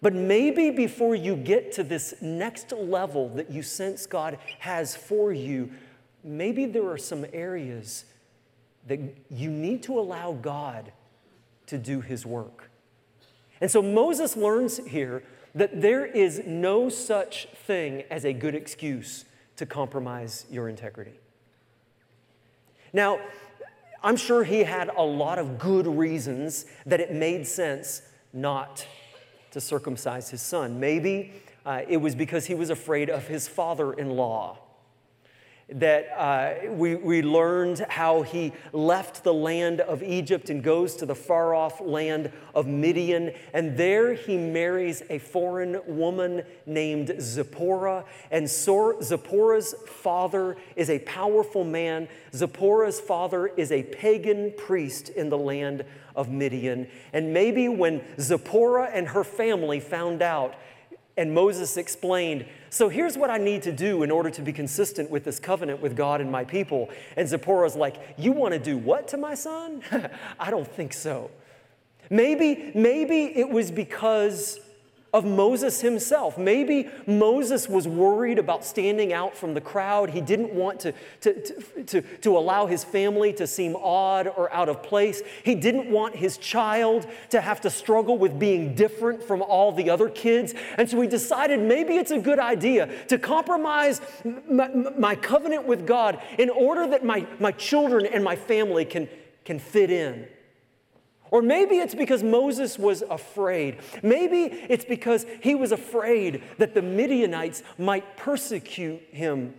But 0.01 0.13
maybe 0.13 0.71
before 0.71 1.13
you 1.13 1.35
get 1.35 1.71
to 1.73 1.83
this 1.83 2.15
next 2.21 2.71
level 2.71 3.29
that 3.29 3.51
you 3.51 3.61
sense 3.61 4.07
God 4.07 4.39
has 4.59 4.95
for 4.95 5.31
you, 5.31 5.71
maybe 6.23 6.65
there 6.65 6.89
are 6.89 6.97
some 6.97 7.25
areas 7.31 8.05
that 8.87 8.99
you 9.29 9.51
need 9.51 9.83
to 9.83 9.99
allow 9.99 10.33
God 10.33 10.91
to 11.67 11.77
do 11.77 12.01
His 12.01 12.25
work. 12.25 12.69
And 13.61 13.69
so 13.69 13.81
Moses 13.81 14.35
learns 14.35 14.77
here 14.87 15.23
that 15.53 15.81
there 15.81 16.05
is 16.05 16.41
no 16.45 16.89
such 16.89 17.47
thing 17.53 18.03
as 18.09 18.25
a 18.25 18.33
good 18.33 18.55
excuse 18.55 19.25
to 19.57 19.65
compromise 19.65 20.45
your 20.49 20.67
integrity. 20.67 21.19
Now, 22.91 23.19
I'm 24.03 24.17
sure 24.17 24.43
he 24.43 24.63
had 24.63 24.89
a 24.89 25.03
lot 25.03 25.37
of 25.37 25.59
good 25.59 25.85
reasons 25.85 26.65
that 26.85 26.99
it 26.99 27.13
made 27.13 27.45
sense 27.45 28.01
not 28.33 28.87
to 29.51 29.61
circumcise 29.61 30.29
his 30.29 30.41
son. 30.41 30.79
Maybe 30.79 31.33
uh, 31.65 31.81
it 31.87 31.97
was 31.97 32.15
because 32.15 32.47
he 32.47 32.55
was 32.55 32.71
afraid 32.71 33.09
of 33.09 33.27
his 33.27 33.47
father 33.47 33.93
in 33.93 34.09
law 34.11 34.57
that 35.71 36.09
uh, 36.17 36.71
we, 36.71 36.95
we 36.95 37.21
learned 37.21 37.85
how 37.89 38.21
he 38.23 38.51
left 38.73 39.23
the 39.23 39.33
land 39.33 39.79
of 39.79 40.03
Egypt 40.03 40.49
and 40.49 40.63
goes 40.63 40.95
to 40.95 41.05
the 41.05 41.15
far 41.15 41.55
off 41.55 41.79
land 41.79 42.31
of 42.53 42.67
Midian. 42.67 43.31
And 43.53 43.77
there 43.77 44.13
he 44.13 44.37
marries 44.37 45.01
a 45.09 45.19
foreign 45.19 45.81
woman 45.87 46.43
named 46.65 47.15
Zipporah. 47.19 48.05
And 48.31 48.49
Zipporah's 48.49 49.73
father 49.87 50.57
is 50.75 50.89
a 50.89 50.99
powerful 50.99 51.63
man. 51.63 52.07
Zipporah's 52.33 52.99
father 52.99 53.47
is 53.47 53.71
a 53.71 53.83
pagan 53.83 54.53
priest 54.57 55.09
in 55.09 55.29
the 55.29 55.37
land 55.37 55.85
of 56.15 56.29
Midian. 56.29 56.87
And 57.13 57.33
maybe 57.33 57.69
when 57.69 58.01
Zipporah 58.19 58.89
and 58.93 59.07
her 59.09 59.23
family 59.23 59.79
found 59.79 60.21
out, 60.21 60.55
and 61.17 61.33
Moses 61.33 61.77
explained, 61.77 62.45
So 62.69 62.89
here's 62.89 63.17
what 63.17 63.29
I 63.29 63.37
need 63.37 63.63
to 63.63 63.71
do 63.71 64.03
in 64.03 64.11
order 64.11 64.29
to 64.29 64.41
be 64.41 64.53
consistent 64.53 65.09
with 65.09 65.23
this 65.23 65.39
covenant 65.39 65.81
with 65.81 65.95
God 65.95 66.21
and 66.21 66.31
my 66.31 66.43
people. 66.43 66.89
And 67.17 67.27
Zipporah's 67.27 67.75
like, 67.75 67.97
You 68.17 68.31
want 68.31 68.53
to 68.53 68.59
do 68.59 68.77
what 68.77 69.07
to 69.09 69.17
my 69.17 69.35
son? 69.35 69.83
I 70.39 70.51
don't 70.51 70.67
think 70.67 70.93
so. 70.93 71.31
Maybe, 72.09 72.71
maybe 72.75 73.37
it 73.37 73.49
was 73.49 73.71
because 73.71 74.59
of 75.13 75.25
Moses 75.25 75.81
himself. 75.81 76.37
Maybe 76.37 76.89
Moses 77.05 77.67
was 77.67 77.87
worried 77.87 78.39
about 78.39 78.63
standing 78.63 79.11
out 79.11 79.35
from 79.35 79.53
the 79.53 79.61
crowd. 79.61 80.09
He 80.09 80.21
didn't 80.21 80.53
want 80.53 80.79
to, 80.81 80.93
to, 81.21 81.41
to, 81.41 81.83
to, 81.83 82.01
to 82.01 82.37
allow 82.37 82.65
his 82.65 82.83
family 82.83 83.33
to 83.33 83.45
seem 83.45 83.75
odd 83.75 84.27
or 84.27 84.51
out 84.53 84.69
of 84.69 84.81
place. 84.81 85.21
He 85.43 85.55
didn't 85.55 85.91
want 85.91 86.15
his 86.15 86.37
child 86.37 87.07
to 87.29 87.41
have 87.41 87.59
to 87.61 87.69
struggle 87.69 88.17
with 88.17 88.39
being 88.39 88.73
different 88.73 89.21
from 89.21 89.41
all 89.41 89.73
the 89.73 89.89
other 89.89 90.07
kids. 90.07 90.53
And 90.77 90.89
so 90.89 91.01
he 91.01 91.07
decided 91.07 91.59
maybe 91.59 91.95
it's 91.97 92.11
a 92.11 92.19
good 92.19 92.39
idea 92.39 92.89
to 93.07 93.17
compromise 93.17 93.99
my, 94.49 94.69
my 94.69 95.15
covenant 95.15 95.65
with 95.65 95.85
God 95.85 96.21
in 96.37 96.49
order 96.49 96.87
that 96.87 97.03
my, 97.03 97.27
my 97.39 97.51
children 97.51 98.05
and 98.05 98.23
my 98.23 98.37
family 98.37 98.85
can, 98.85 99.09
can 99.43 99.59
fit 99.59 99.91
in. 99.91 100.27
Or 101.31 101.41
maybe 101.41 101.77
it's 101.77 101.95
because 101.95 102.21
Moses 102.21 102.77
was 102.77 103.03
afraid. 103.03 103.77
Maybe 104.03 104.43
it's 104.69 104.83
because 104.83 105.25
he 105.41 105.55
was 105.55 105.71
afraid 105.71 106.43
that 106.57 106.73
the 106.73 106.81
Midianites 106.81 107.63
might 107.77 108.17
persecute 108.17 109.01
him 109.11 109.55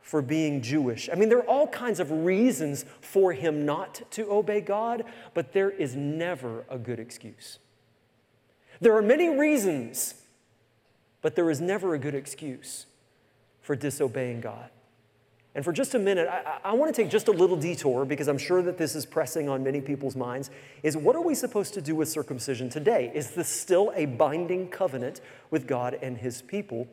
for 0.00 0.22
being 0.22 0.62
Jewish. 0.62 1.08
I 1.10 1.16
mean, 1.16 1.28
there 1.28 1.38
are 1.38 1.48
all 1.48 1.66
kinds 1.66 1.98
of 1.98 2.10
reasons 2.10 2.84
for 3.00 3.32
him 3.32 3.66
not 3.66 4.02
to 4.12 4.30
obey 4.30 4.60
God, 4.60 5.04
but 5.34 5.52
there 5.52 5.70
is 5.70 5.96
never 5.96 6.64
a 6.68 6.78
good 6.78 7.00
excuse. 7.00 7.58
There 8.80 8.96
are 8.96 9.02
many 9.02 9.28
reasons, 9.28 10.14
but 11.20 11.34
there 11.34 11.50
is 11.50 11.60
never 11.60 11.94
a 11.94 11.98
good 11.98 12.14
excuse 12.14 12.86
for 13.60 13.74
disobeying 13.74 14.40
God. 14.40 14.70
And 15.54 15.64
for 15.64 15.72
just 15.72 15.94
a 15.94 15.98
minute, 15.98 16.28
I, 16.28 16.58
I 16.64 16.72
want 16.72 16.94
to 16.94 17.02
take 17.02 17.10
just 17.10 17.28
a 17.28 17.32
little 17.32 17.56
detour 17.56 18.06
because 18.06 18.26
I'm 18.26 18.38
sure 18.38 18.62
that 18.62 18.78
this 18.78 18.94
is 18.94 19.04
pressing 19.04 19.48
on 19.48 19.62
many 19.62 19.80
people's 19.80 20.16
minds. 20.16 20.50
Is 20.82 20.96
what 20.96 21.14
are 21.14 21.20
we 21.20 21.34
supposed 21.34 21.74
to 21.74 21.82
do 21.82 21.94
with 21.94 22.08
circumcision 22.08 22.70
today? 22.70 23.12
Is 23.14 23.32
this 23.32 23.48
still 23.48 23.92
a 23.94 24.06
binding 24.06 24.68
covenant 24.68 25.20
with 25.50 25.66
God 25.66 25.98
and 26.00 26.16
His 26.16 26.40
people? 26.40 26.88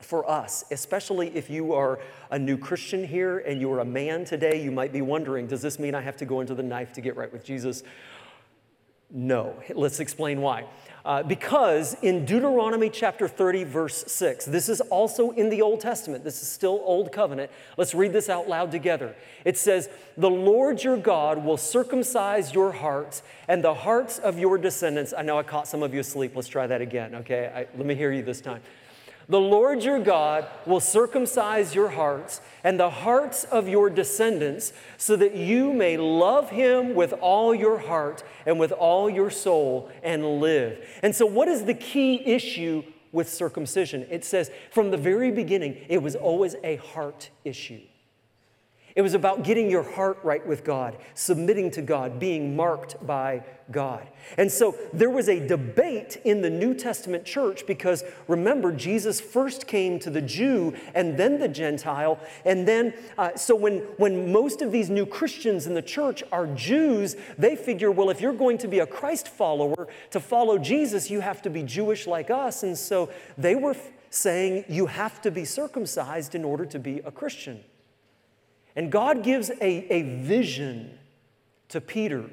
For 0.00 0.28
us, 0.28 0.64
especially 0.70 1.28
if 1.36 1.50
you 1.50 1.74
are 1.74 2.00
a 2.30 2.38
new 2.38 2.56
Christian 2.56 3.06
here 3.06 3.40
and 3.40 3.60
you're 3.60 3.80
a 3.80 3.84
man 3.84 4.24
today, 4.24 4.62
you 4.62 4.70
might 4.70 4.94
be 4.94 5.02
wondering, 5.02 5.46
does 5.46 5.60
this 5.60 5.78
mean 5.78 5.94
I 5.94 6.00
have 6.00 6.16
to 6.18 6.24
go 6.24 6.40
into 6.40 6.54
the 6.54 6.62
knife 6.62 6.94
to 6.94 7.02
get 7.02 7.16
right 7.16 7.30
with 7.30 7.44
Jesus? 7.44 7.82
No. 9.10 9.60
Let's 9.74 10.00
explain 10.00 10.40
why. 10.40 10.66
Uh, 11.04 11.22
because 11.22 11.96
in 12.02 12.24
Deuteronomy 12.24 12.90
chapter 12.90 13.26
30, 13.26 13.64
verse 13.64 14.04
6, 14.06 14.44
this 14.44 14.68
is 14.68 14.80
also 14.82 15.30
in 15.30 15.48
the 15.48 15.62
Old 15.62 15.80
Testament, 15.80 16.24
this 16.24 16.42
is 16.42 16.48
still 16.48 16.80
Old 16.84 17.10
Covenant. 17.10 17.50
Let's 17.76 17.94
read 17.94 18.12
this 18.12 18.28
out 18.28 18.48
loud 18.48 18.70
together. 18.70 19.16
It 19.44 19.56
says, 19.56 19.88
The 20.16 20.30
Lord 20.30 20.84
your 20.84 20.98
God 20.98 21.44
will 21.44 21.56
circumcise 21.56 22.52
your 22.54 22.72
hearts 22.72 23.22
and 23.48 23.64
the 23.64 23.74
hearts 23.74 24.18
of 24.18 24.38
your 24.38 24.58
descendants. 24.58 25.14
I 25.16 25.22
know 25.22 25.38
I 25.38 25.42
caught 25.42 25.66
some 25.66 25.82
of 25.82 25.94
you 25.94 26.00
asleep. 26.00 26.36
Let's 26.36 26.48
try 26.48 26.66
that 26.66 26.82
again, 26.82 27.14
okay? 27.16 27.50
I, 27.54 27.76
let 27.76 27.86
me 27.86 27.94
hear 27.94 28.12
you 28.12 28.22
this 28.22 28.40
time. 28.40 28.60
The 29.30 29.40
Lord 29.40 29.84
your 29.84 30.00
God 30.00 30.48
will 30.66 30.80
circumcise 30.80 31.72
your 31.72 31.90
hearts 31.90 32.40
and 32.64 32.80
the 32.80 32.90
hearts 32.90 33.44
of 33.44 33.68
your 33.68 33.88
descendants 33.88 34.72
so 34.96 35.14
that 35.14 35.36
you 35.36 35.72
may 35.72 35.96
love 35.96 36.50
him 36.50 36.96
with 36.96 37.12
all 37.12 37.54
your 37.54 37.78
heart 37.78 38.24
and 38.44 38.58
with 38.58 38.72
all 38.72 39.08
your 39.08 39.30
soul 39.30 39.88
and 40.02 40.40
live. 40.40 40.84
And 41.04 41.14
so, 41.14 41.26
what 41.26 41.46
is 41.46 41.64
the 41.64 41.74
key 41.74 42.26
issue 42.26 42.82
with 43.12 43.28
circumcision? 43.28 44.04
It 44.10 44.24
says 44.24 44.50
from 44.72 44.90
the 44.90 44.96
very 44.96 45.30
beginning, 45.30 45.76
it 45.88 46.02
was 46.02 46.16
always 46.16 46.56
a 46.64 46.76
heart 46.76 47.30
issue. 47.44 47.82
It 48.96 49.02
was 49.02 49.14
about 49.14 49.44
getting 49.44 49.70
your 49.70 49.82
heart 49.82 50.18
right 50.22 50.44
with 50.46 50.64
God, 50.64 50.96
submitting 51.14 51.70
to 51.72 51.82
God, 51.82 52.18
being 52.18 52.56
marked 52.56 53.04
by 53.06 53.44
God. 53.70 54.06
And 54.36 54.50
so 54.50 54.76
there 54.92 55.10
was 55.10 55.28
a 55.28 55.46
debate 55.46 56.20
in 56.24 56.42
the 56.42 56.50
New 56.50 56.74
Testament 56.74 57.24
church 57.24 57.66
because 57.66 58.02
remember, 58.26 58.72
Jesus 58.72 59.20
first 59.20 59.66
came 59.66 59.98
to 60.00 60.10
the 60.10 60.20
Jew 60.20 60.74
and 60.94 61.16
then 61.16 61.38
the 61.38 61.48
Gentile. 61.48 62.18
And 62.44 62.66
then, 62.66 62.94
uh, 63.16 63.36
so 63.36 63.54
when, 63.54 63.78
when 63.96 64.32
most 64.32 64.60
of 64.60 64.72
these 64.72 64.90
new 64.90 65.06
Christians 65.06 65.66
in 65.66 65.74
the 65.74 65.82
church 65.82 66.22
are 66.32 66.46
Jews, 66.48 67.16
they 67.38 67.54
figure, 67.56 67.90
well, 67.90 68.10
if 68.10 68.20
you're 68.20 68.32
going 68.32 68.58
to 68.58 68.68
be 68.68 68.80
a 68.80 68.86
Christ 68.86 69.28
follower, 69.28 69.88
to 70.10 70.20
follow 70.20 70.58
Jesus, 70.58 71.10
you 71.10 71.20
have 71.20 71.42
to 71.42 71.50
be 71.50 71.62
Jewish 71.62 72.06
like 72.06 72.30
us. 72.30 72.62
And 72.62 72.76
so 72.76 73.10
they 73.38 73.54
were 73.54 73.76
saying, 74.10 74.64
you 74.68 74.86
have 74.86 75.20
to 75.22 75.30
be 75.30 75.44
circumcised 75.44 76.34
in 76.34 76.44
order 76.44 76.66
to 76.66 76.78
be 76.78 76.98
a 77.04 77.10
Christian. 77.12 77.62
And 78.76 78.90
God 78.90 79.22
gives 79.22 79.50
a, 79.50 79.92
a 79.92 80.02
vision 80.02 80.98
to 81.68 81.80
Peter 81.80 82.30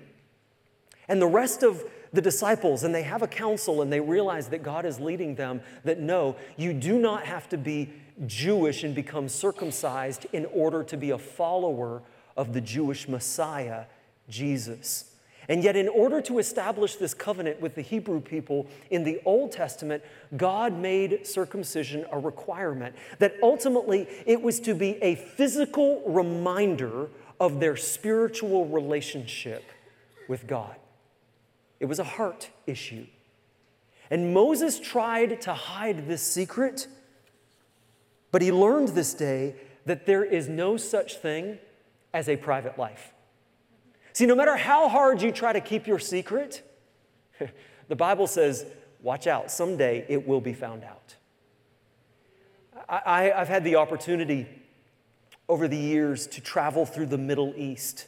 and 1.07 1.21
the 1.21 1.27
rest 1.27 1.63
of 1.63 1.83
the 2.13 2.21
disciples, 2.21 2.83
and 2.83 2.93
they 2.93 3.03
have 3.03 3.21
a 3.21 3.27
council 3.27 3.81
and 3.81 3.91
they 3.91 3.99
realize 3.99 4.47
that 4.49 4.63
God 4.63 4.85
is 4.85 4.99
leading 4.99 5.35
them 5.35 5.61
that 5.83 5.99
no, 5.99 6.35
you 6.55 6.73
do 6.73 6.97
not 6.97 7.25
have 7.25 7.49
to 7.49 7.57
be 7.57 7.91
Jewish 8.25 8.83
and 8.83 8.95
become 8.95 9.29
circumcised 9.29 10.25
in 10.33 10.45
order 10.45 10.83
to 10.83 10.97
be 10.97 11.11
a 11.11 11.17
follower 11.17 12.01
of 12.35 12.53
the 12.53 12.61
Jewish 12.61 13.07
Messiah, 13.07 13.85
Jesus. 14.29 15.11
And 15.49 15.63
yet, 15.63 15.77
in 15.77 15.87
order 15.87 16.21
to 16.21 16.39
establish 16.39 16.95
this 16.95 17.13
covenant 17.13 17.61
with 17.61 17.75
the 17.75 17.81
Hebrew 17.81 18.19
people 18.19 18.67
in 18.89 19.03
the 19.05 19.21
Old 19.23 19.53
Testament, 19.53 20.03
God 20.35 20.73
made 20.73 21.25
circumcision 21.25 22.05
a 22.11 22.19
requirement. 22.19 22.95
That 23.19 23.35
ultimately 23.41 24.07
it 24.25 24.41
was 24.41 24.59
to 24.61 24.73
be 24.73 25.01
a 25.01 25.15
physical 25.15 26.03
reminder 26.05 27.07
of 27.39 27.59
their 27.59 27.77
spiritual 27.77 28.65
relationship 28.65 29.63
with 30.27 30.47
God. 30.47 30.75
It 31.79 31.85
was 31.85 31.99
a 31.99 32.03
heart 32.03 32.49
issue. 32.65 33.05
And 34.09 34.33
Moses 34.33 34.79
tried 34.79 35.41
to 35.41 35.53
hide 35.53 36.07
this 36.07 36.21
secret, 36.21 36.87
but 38.31 38.41
he 38.41 38.51
learned 38.51 38.89
this 38.89 39.13
day 39.13 39.55
that 39.85 40.05
there 40.05 40.23
is 40.23 40.49
no 40.49 40.75
such 40.75 41.17
thing 41.17 41.59
as 42.13 42.27
a 42.27 42.35
private 42.35 42.77
life. 42.77 43.13
See, 44.17 44.25
no 44.25 44.33
matter 44.33 44.55
how 44.57 44.89
hard 44.89 45.21
you 45.21 45.31
try 45.31 45.53
to 45.53 45.61
keep 45.61 45.85
your 45.85 45.99
secret, 45.99 46.63
the 47.87 47.95
Bible 47.95 48.25
says, 48.25 48.65
watch 48.99 49.27
out, 49.27 49.51
someday 49.51 50.07
it 50.09 50.27
will 50.27 50.41
be 50.41 50.53
found 50.53 50.83
out. 50.83 51.15
I, 52.89 53.25
have 53.25 53.47
had 53.47 53.63
the 53.63 53.75
opportunity 53.75 54.47
over 55.47 55.67
the 55.67 55.77
years 55.77 56.25
to 56.29 56.41
travel 56.41 56.83
through 56.83 57.05
the 57.05 57.17
Middle 57.19 57.53
East 57.55 58.07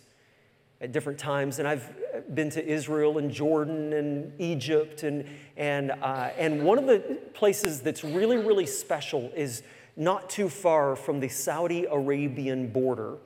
at 0.82 0.92
different 0.92 1.20
times, 1.20 1.60
and 1.60 1.68
I've 1.68 1.88
been 2.34 2.50
to 2.50 2.68
Israel 2.68 3.20
and 3.20 3.30
Jordan 3.30 3.94
and 3.94 4.34
Egypt, 4.42 5.04
and, 5.04 5.28
and, 5.58 5.92
uh, 5.92 6.32
and 6.40 6.66
one 6.66 6.80
of 6.80 6.88
the 6.88 7.20
places 7.36 7.82
that's 7.82 8.04
really, 8.04 8.38
really 8.38 8.66
special 8.66 9.32
is 9.36 9.62
not 9.96 10.28
too 10.28 10.50
far 10.50 10.96
from 10.96 11.20
the 11.20 11.30
Saudi 11.30 11.86
Arabian 11.86 12.70
border. 12.72 13.20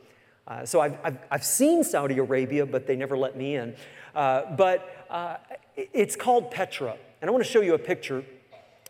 Uh, 0.47 0.65
so 0.65 0.82
I've, 0.82 0.97
I've, 1.03 1.17
I've, 1.32 1.43
seen 1.45 1.84
Saudi 1.84 2.17
Arabia, 2.17 2.65
but 2.65 2.86
they 2.86 2.95
never 2.95 3.17
let 3.17 3.38
me 3.38 3.56
in. 3.56 3.75
Uh, 4.13 4.56
but 4.56 5.06
uh, 5.10 5.38
it's 5.75 6.15
called 6.15 6.51
Petra. 6.51 6.97
And 7.21 7.29
I 7.29 7.32
want 7.32 7.43
to 7.43 7.49
show 7.49 7.62
you 7.62 7.73
a 7.73 7.79
picture 7.79 8.25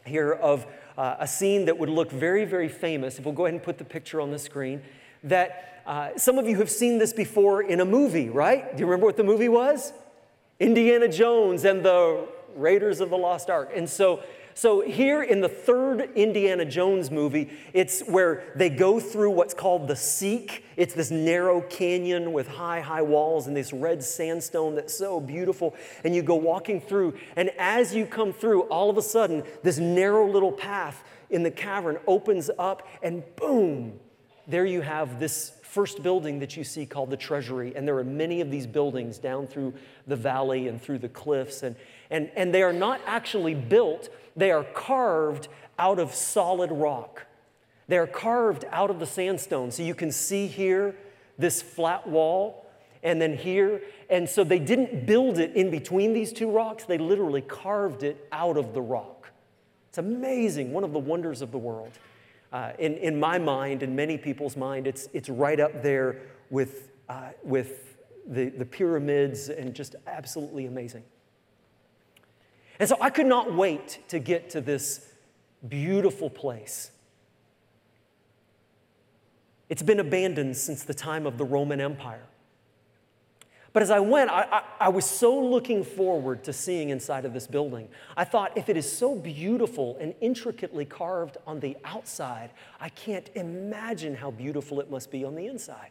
here 0.06 0.34
of 0.34 0.66
uh, 0.98 1.18
a 1.20 1.28
scene 1.28 1.66
that 1.66 1.78
would 1.78 1.90
look 1.90 2.12
very, 2.12 2.46
very 2.46 2.70
famous. 2.70 3.20
If 3.20 3.26
we'll 3.26 3.36
go 3.36 3.46
ahead 3.46 3.54
and 3.54 3.64
put 3.64 3.78
the 3.78 3.86
picture 3.86 4.20
on 4.20 4.32
the 4.32 4.40
screen, 4.40 4.82
that 5.24 5.84
uh, 5.86 6.10
some 6.18 6.38
of 6.40 6.48
you 6.48 6.58
have 6.58 6.72
seen 6.72 6.98
this 6.98 7.14
before 7.14 7.62
in 7.62 7.82
a 7.82 7.86
movie, 7.86 8.30
right? 8.30 8.76
Do 8.76 8.80
you 8.80 8.86
remember 8.88 9.06
what 9.06 9.18
the 9.18 9.24
movie 9.24 9.50
was? 9.50 9.94
Indiana 10.60 11.08
Jones 11.08 11.66
and 11.66 11.84
the 11.84 12.28
Raiders 12.56 13.00
of 13.00 13.10
the 13.10 13.18
Lost 13.18 13.50
Ark. 13.50 13.72
And 13.76 13.90
so 13.90 14.24
so, 14.56 14.82
here 14.82 15.24
in 15.24 15.42
the 15.42 15.50
third 15.50 16.12
Indiana 16.16 16.66
Jones 16.66 17.10
movie, 17.10 17.50
it's 17.74 18.02
where 18.02 18.44
they 18.56 18.70
go 18.70 19.00
through 19.00 19.32
what's 19.32 19.54
called 19.54 19.88
the 19.88 19.96
Siq. 19.96 20.62
It's 20.78 20.94
this 20.94 21.10
narrow 21.10 21.62
canyon 21.62 22.34
with 22.34 22.48
high, 22.48 22.82
high 22.82 23.02
walls 23.02 23.48
and 23.48 23.58
this 23.58 23.74
red 23.74 24.04
sandstone 24.04 24.76
that's 24.76 24.96
so 24.96 25.20
beautiful. 25.20 25.76
And 26.04 26.16
you 26.16 26.22
go 26.22 26.36
walking 26.36 26.82
through, 26.82 27.16
and 27.36 27.50
as 27.58 27.96
you 27.96 28.06
come 28.06 28.32
through, 28.32 28.64
all 28.64 28.90
of 28.90 28.98
a 28.98 29.02
sudden, 29.02 29.44
this 29.64 29.80
narrow 29.80 30.30
little 30.30 30.52
path 30.52 31.04
in 31.30 31.42
the 31.42 31.52
cavern 31.52 31.98
opens 32.06 32.52
up, 32.60 32.88
and 33.02 33.24
boom, 33.36 34.00
there 34.48 34.66
you 34.66 34.82
have 34.82 35.20
this 35.20 35.54
first 35.74 36.04
building 36.04 36.38
that 36.38 36.56
you 36.56 36.64
see 36.64 36.86
called 36.86 37.10
the 37.10 37.18
treasury. 37.18 37.74
And 37.76 37.88
there 37.88 37.98
are 37.98 38.04
many 38.04 38.42
of 38.42 38.52
these 38.52 38.68
buildings 38.68 39.18
down 39.18 39.48
through 39.48 39.74
the 40.06 40.16
valley 40.16 40.68
and 40.68 40.80
through 40.80 41.00
the 41.00 41.10
cliffs. 41.10 41.64
And, 41.64 41.76
and, 42.14 42.32
and 42.36 42.54
they 42.54 42.64
are 42.64 42.72
not 42.72 43.02
actually 43.06 43.56
built 43.56 44.10
they 44.36 44.52
are 44.52 44.64
carved 44.64 45.48
out 45.78 46.00
of 46.00 46.14
solid 46.14 46.72
rock. 46.72 47.26
They 47.88 47.98
are 47.98 48.08
carved 48.08 48.66
out 48.72 48.90
of 48.90 49.00
the 49.00 49.06
sandstone. 49.06 49.72
So 49.72 49.84
you 49.84 49.96
can 49.96 50.12
see 50.12 50.48
here 50.48 50.96
this 51.38 51.62
flat 51.62 52.08
wall, 52.08 52.66
and 53.02 53.22
then 53.22 53.36
here. 53.36 53.82
And 54.10 54.30
so 54.30 54.44
they 54.44 54.60
didn't 54.60 55.06
build 55.06 55.38
it 55.40 55.56
in 55.56 55.70
between 55.70 56.14
these 56.14 56.32
two 56.32 56.50
rocks, 56.50 56.86
they 56.86 56.98
literally 56.98 57.42
carved 57.42 58.04
it 58.04 58.28
out 58.32 58.58
of 58.58 58.74
the 58.74 58.82
rock. 58.82 59.32
It's 59.90 59.98
amazing, 59.98 60.72
one 60.72 60.84
of 60.84 60.94
the 60.94 61.00
wonders 61.00 61.42
of 61.42 61.52
the 61.52 61.58
world. 61.58 61.92
Uh, 62.52 62.72
in, 62.80 62.94
in 62.98 63.20
my 63.20 63.38
mind, 63.40 63.84
in 63.84 63.96
many 63.96 64.18
people's 64.18 64.56
mind, 64.56 64.88
it's, 64.88 65.10
it's 65.12 65.28
right 65.28 65.60
up 65.60 65.84
there 65.84 66.22
with, 66.50 66.90
uh, 67.10 67.30
with 67.44 67.98
the, 68.28 68.50
the 68.50 68.66
pyramids 68.66 69.50
and 69.50 69.74
just 69.74 69.96
absolutely 70.08 70.68
amazing. 70.68 71.04
And 72.80 72.90
so 72.90 72.98
I 73.00 73.10
could 73.10 73.28
not 73.28 73.54
wait 73.54 74.00
to 74.10 74.20
get 74.20 74.50
to 74.52 74.62
this 74.62 75.08
beautiful 75.68 76.30
place. 76.30 76.92
It's 79.70 79.84
been 79.84 80.00
abandoned 80.00 80.58
since 80.58 80.84
the 80.84 80.94
time 80.94 81.26
of 81.26 81.38
the 81.38 81.46
Roman 81.46 81.80
Empire. 81.80 82.26
But 83.74 83.82
as 83.82 83.90
I 83.90 84.00
went, 84.00 84.30
I, 84.30 84.44
I, 84.52 84.64
I, 84.82 84.90
was 84.90 85.04
so 85.04 85.36
looking 85.40 85.84
forward 85.84 86.44
to 86.44 86.54
seeing 86.54 86.90
inside 86.90 87.26
of 87.26 87.34
this 87.34 87.48
building. 87.48 87.90
I 88.16 88.24
thought, 88.24 88.56
if 88.56 88.70
it 88.70 88.78
is 88.78 88.90
so 88.90 89.16
beautiful 89.16 89.98
and 90.00 90.14
intricately 90.22 90.86
carved 90.86 91.38
on 91.48 91.60
the 91.60 91.76
outside, 91.84 92.52
I 92.80 92.90
can't 92.90 93.32
imagine 93.34 94.14
how 94.14 94.30
beautiful 94.30 94.80
it 94.80 94.92
must 94.92 95.10
be 95.10 95.26
on 95.26 95.34
the 95.34 95.48
inside. 95.48 95.90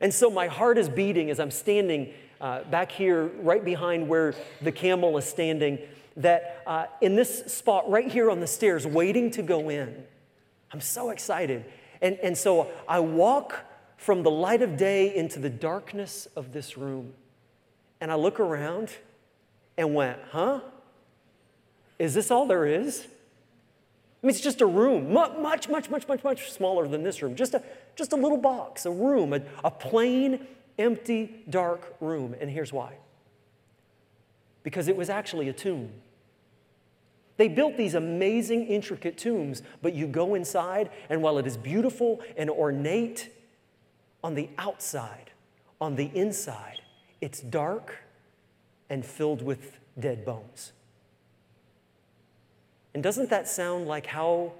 And 0.00 0.12
so 0.12 0.30
my 0.30 0.46
heart 0.46 0.78
is 0.78 0.88
beating 0.88 1.30
as 1.30 1.40
I'm 1.40 1.50
standing 1.50 2.12
uh, 2.40 2.64
back 2.64 2.92
here, 2.92 3.26
right 3.40 3.64
behind 3.64 4.08
where 4.08 4.34
the 4.60 4.72
camel 4.72 5.16
is 5.18 5.24
standing, 5.24 5.78
that 6.16 6.62
uh, 6.66 6.86
in 7.00 7.16
this 7.16 7.52
spot 7.52 7.90
right 7.90 8.10
here 8.10 8.30
on 8.30 8.40
the 8.40 8.46
stairs, 8.46 8.86
waiting 8.86 9.30
to 9.32 9.42
go 9.42 9.68
in, 9.68 10.04
I'm 10.72 10.80
so 10.80 11.10
excited. 11.10 11.64
And, 12.02 12.18
and 12.18 12.36
so 12.36 12.68
I 12.88 13.00
walk 13.00 13.64
from 13.96 14.22
the 14.22 14.30
light 14.30 14.60
of 14.60 14.76
day 14.76 15.14
into 15.14 15.38
the 15.38 15.48
darkness 15.48 16.26
of 16.36 16.52
this 16.52 16.76
room. 16.76 17.14
And 18.00 18.12
I 18.12 18.16
look 18.16 18.40
around 18.40 18.90
and 19.78 19.94
went, 19.94 20.18
huh? 20.30 20.60
Is 21.98 22.12
this 22.12 22.30
all 22.30 22.46
there 22.46 22.66
is? 22.66 23.06
I 24.24 24.26
mean, 24.26 24.30
it's 24.30 24.40
just 24.40 24.62
a 24.62 24.66
room, 24.66 25.12
much, 25.12 25.68
much, 25.68 25.90
much, 25.90 26.08
much, 26.08 26.24
much, 26.24 26.50
smaller 26.50 26.88
than 26.88 27.02
this 27.02 27.20
room. 27.20 27.36
Just 27.36 27.52
a, 27.52 27.62
just 27.94 28.14
a 28.14 28.16
little 28.16 28.38
box, 28.38 28.86
a 28.86 28.90
room, 28.90 29.34
a, 29.34 29.42
a 29.62 29.70
plain, 29.70 30.46
empty, 30.78 31.44
dark 31.50 31.94
room. 32.00 32.34
And 32.40 32.48
here's 32.48 32.72
why 32.72 32.94
because 34.62 34.88
it 34.88 34.96
was 34.96 35.10
actually 35.10 35.50
a 35.50 35.52
tomb. 35.52 35.92
They 37.36 37.48
built 37.48 37.76
these 37.76 37.94
amazing, 37.94 38.66
intricate 38.66 39.18
tombs, 39.18 39.60
but 39.82 39.92
you 39.92 40.06
go 40.06 40.34
inside, 40.34 40.88
and 41.10 41.20
while 41.20 41.36
it 41.36 41.46
is 41.46 41.58
beautiful 41.58 42.22
and 42.38 42.48
ornate 42.48 43.28
on 44.22 44.34
the 44.34 44.48
outside, 44.56 45.32
on 45.82 45.96
the 45.96 46.10
inside, 46.14 46.80
it's 47.20 47.40
dark 47.40 47.98
and 48.88 49.04
filled 49.04 49.42
with 49.42 49.78
dead 49.98 50.24
bones. 50.24 50.72
And 52.94 53.02
doesn't 53.02 53.28
that 53.30 53.48
sound 53.48 53.86
like 53.86 54.06
how 54.06 54.52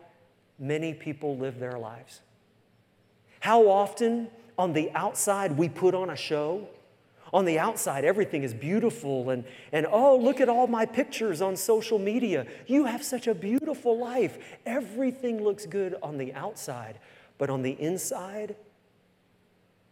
many 0.59 0.93
people 0.93 1.37
live 1.37 1.59
their 1.59 1.79
lives? 1.79 2.21
How 3.41 3.69
often 3.69 4.29
on 4.59 4.73
the 4.73 4.91
outside 4.93 5.57
we 5.57 5.69
put 5.69 5.95
on 5.95 6.11
a 6.11 6.17
show? 6.17 6.69
On 7.33 7.45
the 7.45 7.59
outside, 7.59 8.05
everything 8.05 8.45
is 8.45 8.55
beautiful, 8.55 9.31
and, 9.31 9.45
and 9.73 9.87
oh, 9.91 10.17
look 10.17 10.41
at 10.41 10.49
all 10.49 10.69
my 10.69 10.87
pictures 10.87 11.43
on 11.43 11.57
social 11.57 11.99
media. 11.99 12.47
You 12.69 12.85
have 12.85 13.03
such 13.03 13.27
a 13.27 13.35
beautiful 13.35 13.99
life. 13.99 14.39
Everything 14.65 15.43
looks 15.43 15.67
good 15.67 15.97
on 16.01 16.17
the 16.17 16.33
outside, 16.35 17.01
but 17.37 17.51
on 17.51 17.63
the 17.63 17.73
inside, 17.73 18.55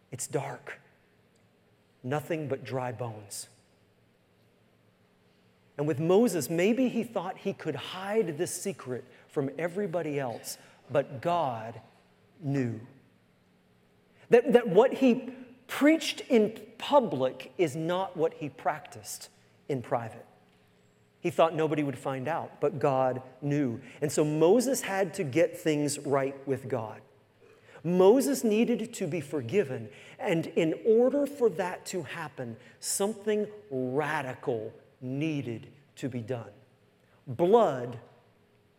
it's 0.09 0.25
dark. 0.25 0.79
Nothing 2.01 2.47
but 2.47 2.63
dry 2.63 2.93
bones. 2.93 3.49
And 5.77 5.87
with 5.87 5.99
Moses, 5.99 6.49
maybe 6.49 6.87
he 6.89 7.03
thought 7.03 7.37
he 7.37 7.53
could 7.53 7.75
hide 7.75 8.37
this 8.37 8.53
secret 8.53 9.03
from 9.27 9.49
everybody 9.57 10.19
else, 10.19 10.57
but 10.91 11.21
God 11.21 11.81
knew. 12.41 12.79
That, 14.29 14.53
that 14.53 14.67
what 14.67 14.93
he 14.93 15.33
preached 15.67 16.21
in 16.29 16.59
public 16.77 17.51
is 17.57 17.75
not 17.75 18.15
what 18.15 18.35
he 18.35 18.49
practiced 18.49 19.29
in 19.67 19.81
private. 19.81 20.25
He 21.19 21.29
thought 21.29 21.55
nobody 21.55 21.83
would 21.83 21.97
find 21.97 22.27
out, 22.27 22.59
but 22.59 22.79
God 22.79 23.21
knew. 23.41 23.79
And 24.01 24.11
so 24.11 24.25
Moses 24.25 24.81
had 24.81 25.13
to 25.15 25.23
get 25.23 25.57
things 25.57 25.97
right 25.99 26.35
with 26.45 26.67
God. 26.67 26.99
Moses 27.83 28.43
needed 28.43 28.93
to 28.93 29.07
be 29.07 29.21
forgiven. 29.21 29.89
And 30.19 30.47
in 30.47 30.75
order 30.85 31.25
for 31.25 31.49
that 31.51 31.85
to 31.87 32.03
happen, 32.03 32.57
something 32.79 33.47
radical 33.71 34.73
needed 35.03 35.67
to 35.97 36.09
be 36.09 36.21
done. 36.21 36.49
Blood 37.27 37.99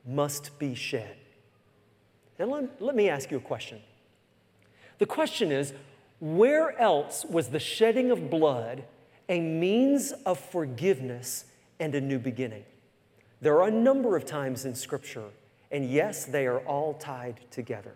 must 0.06 0.58
be 0.58 0.74
shed. 0.74 1.16
Now, 2.38 2.46
let, 2.46 2.82
let 2.82 2.96
me 2.96 3.08
ask 3.08 3.30
you 3.30 3.36
a 3.36 3.40
question. 3.40 3.80
The 4.98 5.06
question 5.06 5.52
is 5.52 5.72
where 6.20 6.78
else 6.80 7.24
was 7.24 7.48
the 7.48 7.60
shedding 7.60 8.10
of 8.10 8.30
blood 8.30 8.84
a 9.28 9.40
means 9.40 10.12
of 10.26 10.38
forgiveness 10.38 11.44
and 11.80 11.94
a 11.94 12.00
new 12.00 12.18
beginning? 12.18 12.64
There 13.40 13.60
are 13.60 13.68
a 13.68 13.70
number 13.70 14.16
of 14.16 14.24
times 14.24 14.64
in 14.64 14.74
Scripture, 14.74 15.28
and 15.70 15.88
yes, 15.88 16.24
they 16.24 16.46
are 16.46 16.60
all 16.60 16.94
tied 16.94 17.40
together. 17.50 17.94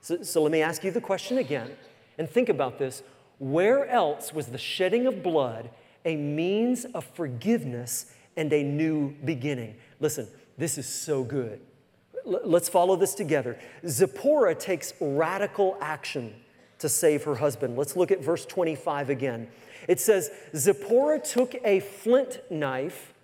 So, 0.00 0.22
so 0.22 0.42
let 0.42 0.52
me 0.52 0.62
ask 0.62 0.82
you 0.84 0.90
the 0.90 1.00
question 1.00 1.38
again 1.38 1.70
and 2.18 2.28
think 2.28 2.48
about 2.48 2.78
this. 2.78 3.02
Where 3.38 3.88
else 3.88 4.32
was 4.32 4.48
the 4.48 4.58
shedding 4.58 5.06
of 5.06 5.22
blood 5.22 5.70
a 6.04 6.16
means 6.16 6.84
of 6.86 7.04
forgiveness 7.04 8.06
and 8.36 8.52
a 8.52 8.62
new 8.62 9.14
beginning. 9.24 9.76
Listen, 10.00 10.26
this 10.58 10.78
is 10.78 10.86
so 10.86 11.22
good. 11.22 11.60
L- 12.26 12.40
let's 12.44 12.68
follow 12.68 12.96
this 12.96 13.14
together. 13.14 13.58
Zipporah 13.86 14.54
takes 14.54 14.92
radical 15.00 15.76
action 15.80 16.34
to 16.78 16.88
save 16.88 17.24
her 17.24 17.36
husband. 17.36 17.76
Let's 17.76 17.96
look 17.96 18.10
at 18.10 18.22
verse 18.22 18.44
25 18.44 19.10
again. 19.10 19.48
It 19.88 20.00
says, 20.00 20.30
Zipporah 20.54 21.20
took 21.20 21.54
a 21.64 21.80
flint 21.80 22.40
knife 22.50 23.14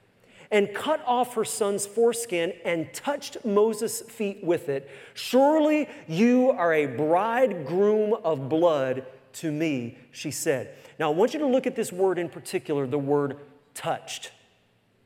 and 0.50 0.72
cut 0.74 1.02
off 1.06 1.34
her 1.34 1.44
son's 1.44 1.86
foreskin 1.86 2.52
and 2.64 2.92
touched 2.94 3.44
Moses' 3.44 4.00
feet 4.02 4.42
with 4.42 4.68
it. 4.68 4.88
Surely 5.14 5.88
you 6.06 6.50
are 6.50 6.72
a 6.72 6.86
bridegroom 6.86 8.14
of 8.24 8.48
blood 8.48 9.04
to 9.34 9.52
me, 9.52 9.98
she 10.10 10.30
said. 10.30 10.74
Now, 10.98 11.12
I 11.12 11.14
want 11.14 11.32
you 11.32 11.40
to 11.40 11.46
look 11.46 11.66
at 11.66 11.76
this 11.76 11.92
word 11.92 12.18
in 12.18 12.28
particular, 12.28 12.86
the 12.86 12.98
word 12.98 13.36
touched. 13.74 14.32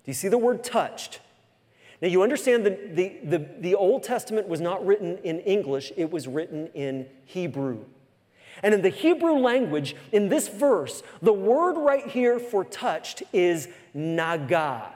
Do 0.05 0.11
you 0.11 0.15
see 0.15 0.29
the 0.29 0.39
word 0.39 0.65
touched? 0.65 1.21
Now, 2.01 2.09
you 2.09 2.23
understand 2.23 2.67
that 2.67 2.97
the, 2.97 3.19
the, 3.23 3.47
the 3.61 3.75
Old 3.75 4.03
Testament 4.03 4.49
was 4.49 4.61
not 4.61 4.85
written 4.85 5.19
in 5.19 5.41
English, 5.41 5.93
it 5.97 6.11
was 6.11 6.27
written 6.27 6.69
in 6.75 7.07
Hebrew. 7.27 7.85
And 8.63 8.75
in 8.75 8.83
the 8.83 8.89
Hebrew 8.89 9.39
language, 9.39 9.97
in 10.11 10.29
this 10.29 10.49
verse, 10.49 11.03
the 11.21 11.33
word 11.33 11.75
right 11.75 12.07
here 12.07 12.39
for 12.39 12.65
touched 12.65 13.23
is 13.33 13.69
naga. 13.95 14.93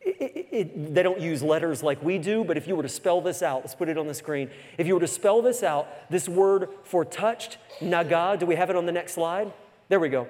It, 0.00 0.16
it, 0.20 0.48
it, 0.50 0.94
they 0.94 1.02
don't 1.02 1.20
use 1.20 1.42
letters 1.42 1.82
like 1.82 2.02
we 2.02 2.18
do, 2.18 2.44
but 2.44 2.56
if 2.56 2.66
you 2.66 2.74
were 2.74 2.82
to 2.82 2.88
spell 2.88 3.20
this 3.20 3.42
out, 3.42 3.60
let's 3.60 3.74
put 3.74 3.88
it 3.88 3.96
on 3.96 4.08
the 4.08 4.14
screen. 4.14 4.50
If 4.78 4.86
you 4.86 4.94
were 4.94 5.00
to 5.00 5.06
spell 5.06 5.42
this 5.42 5.62
out, 5.62 6.10
this 6.10 6.28
word 6.28 6.70
for 6.82 7.04
touched, 7.04 7.58
naga, 7.80 8.36
do 8.38 8.46
we 8.46 8.56
have 8.56 8.68
it 8.68 8.76
on 8.76 8.86
the 8.86 8.92
next 8.92 9.12
slide? 9.12 9.52
There 9.92 10.00
we 10.00 10.08
go. 10.08 10.26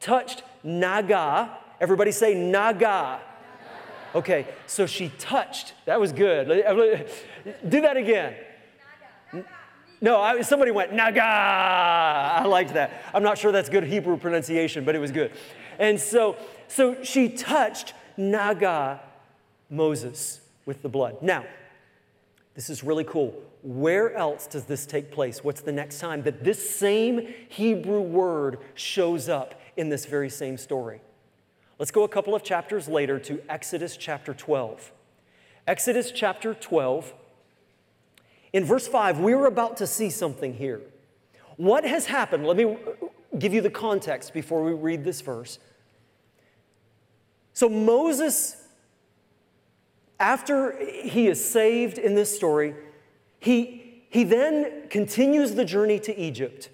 Touched 0.00 0.42
naga. 0.64 1.56
Everybody 1.80 2.10
say 2.10 2.34
naga. 2.34 3.20
Okay, 4.12 4.44
so 4.66 4.86
she 4.86 5.10
touched. 5.20 5.72
That 5.84 6.00
was 6.00 6.10
good. 6.10 6.48
Do 7.68 7.80
that 7.82 7.96
again. 7.96 8.34
No, 10.00 10.20
I, 10.20 10.40
somebody 10.40 10.72
went 10.72 10.94
naga. 10.94 11.22
I 11.22 12.44
liked 12.46 12.74
that. 12.74 13.04
I'm 13.14 13.22
not 13.22 13.38
sure 13.38 13.52
that's 13.52 13.68
good 13.68 13.84
Hebrew 13.84 14.16
pronunciation, 14.16 14.84
but 14.84 14.96
it 14.96 14.98
was 14.98 15.12
good. 15.12 15.30
And 15.78 16.00
so, 16.00 16.36
so 16.66 17.00
she 17.04 17.28
touched 17.28 17.94
naga 18.16 19.00
Moses 19.70 20.40
with 20.66 20.82
the 20.82 20.88
blood. 20.88 21.22
Now, 21.22 21.44
this 22.54 22.70
is 22.70 22.84
really 22.84 23.04
cool. 23.04 23.34
Where 23.62 24.14
else 24.14 24.46
does 24.46 24.64
this 24.64 24.86
take 24.86 25.10
place? 25.10 25.42
What's 25.42 25.60
the 25.60 25.72
next 25.72 25.98
time 25.98 26.22
that 26.22 26.44
this 26.44 26.70
same 26.70 27.26
Hebrew 27.48 28.00
word 28.00 28.58
shows 28.74 29.28
up 29.28 29.60
in 29.76 29.88
this 29.88 30.06
very 30.06 30.30
same 30.30 30.56
story? 30.56 31.00
Let's 31.78 31.90
go 31.90 32.04
a 32.04 32.08
couple 32.08 32.34
of 32.34 32.44
chapters 32.44 32.88
later 32.88 33.18
to 33.20 33.42
Exodus 33.48 33.96
chapter 33.96 34.32
12. 34.32 34.92
Exodus 35.66 36.12
chapter 36.12 36.54
12. 36.54 37.12
In 38.52 38.64
verse 38.64 38.86
5, 38.86 39.18
we 39.18 39.32
are 39.32 39.46
about 39.46 39.76
to 39.78 39.86
see 39.86 40.10
something 40.10 40.54
here. 40.54 40.80
What 41.56 41.84
has 41.84 42.06
happened? 42.06 42.46
Let 42.46 42.56
me 42.56 42.76
give 43.36 43.52
you 43.52 43.60
the 43.60 43.70
context 43.70 44.32
before 44.32 44.62
we 44.62 44.72
read 44.72 45.02
this 45.02 45.20
verse. 45.20 45.58
So, 47.52 47.68
Moses, 47.68 48.63
after 50.18 50.76
he 50.78 51.26
is 51.28 51.44
saved 51.44 51.98
in 51.98 52.14
this 52.14 52.34
story, 52.34 52.74
he, 53.40 54.04
he 54.08 54.24
then 54.24 54.88
continues 54.88 55.54
the 55.54 55.64
journey 55.64 55.98
to 56.00 56.18
Egypt. 56.18 56.70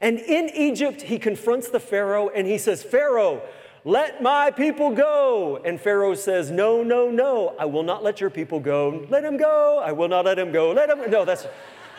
And 0.00 0.18
in 0.18 0.50
Egypt, 0.50 1.02
he 1.02 1.18
confronts 1.18 1.68
the 1.68 1.80
Pharaoh 1.80 2.28
and 2.28 2.46
he 2.46 2.58
says, 2.58 2.82
Pharaoh, 2.82 3.42
let 3.84 4.22
my 4.22 4.50
people 4.50 4.90
go. 4.90 5.60
And 5.64 5.80
Pharaoh 5.80 6.14
says, 6.14 6.50
No, 6.50 6.82
no, 6.82 7.10
no, 7.10 7.54
I 7.58 7.64
will 7.64 7.82
not 7.82 8.02
let 8.02 8.20
your 8.20 8.30
people 8.30 8.60
go. 8.60 9.06
Let 9.08 9.24
him 9.24 9.36
go. 9.36 9.82
I 9.82 9.92
will 9.92 10.08
not 10.08 10.24
let 10.24 10.38
him 10.38 10.52
go. 10.52 10.72
Let 10.72 10.90
him. 10.90 11.10
No, 11.10 11.24
that's, 11.24 11.46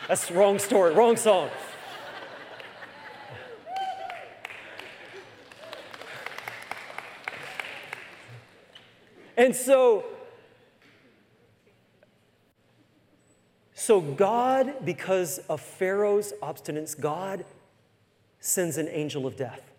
that's 0.08 0.30
wrong 0.30 0.58
story, 0.58 0.94
wrong 0.94 1.16
song. 1.16 1.50
And 9.36 9.56
so 9.56 10.04
So, 13.82 14.00
God, 14.00 14.84
because 14.84 15.38
of 15.48 15.60
Pharaoh's 15.60 16.32
obstinance, 16.40 16.94
God 16.94 17.44
sends 18.38 18.78
an 18.78 18.86
angel 18.86 19.26
of 19.26 19.34
death. 19.34 19.72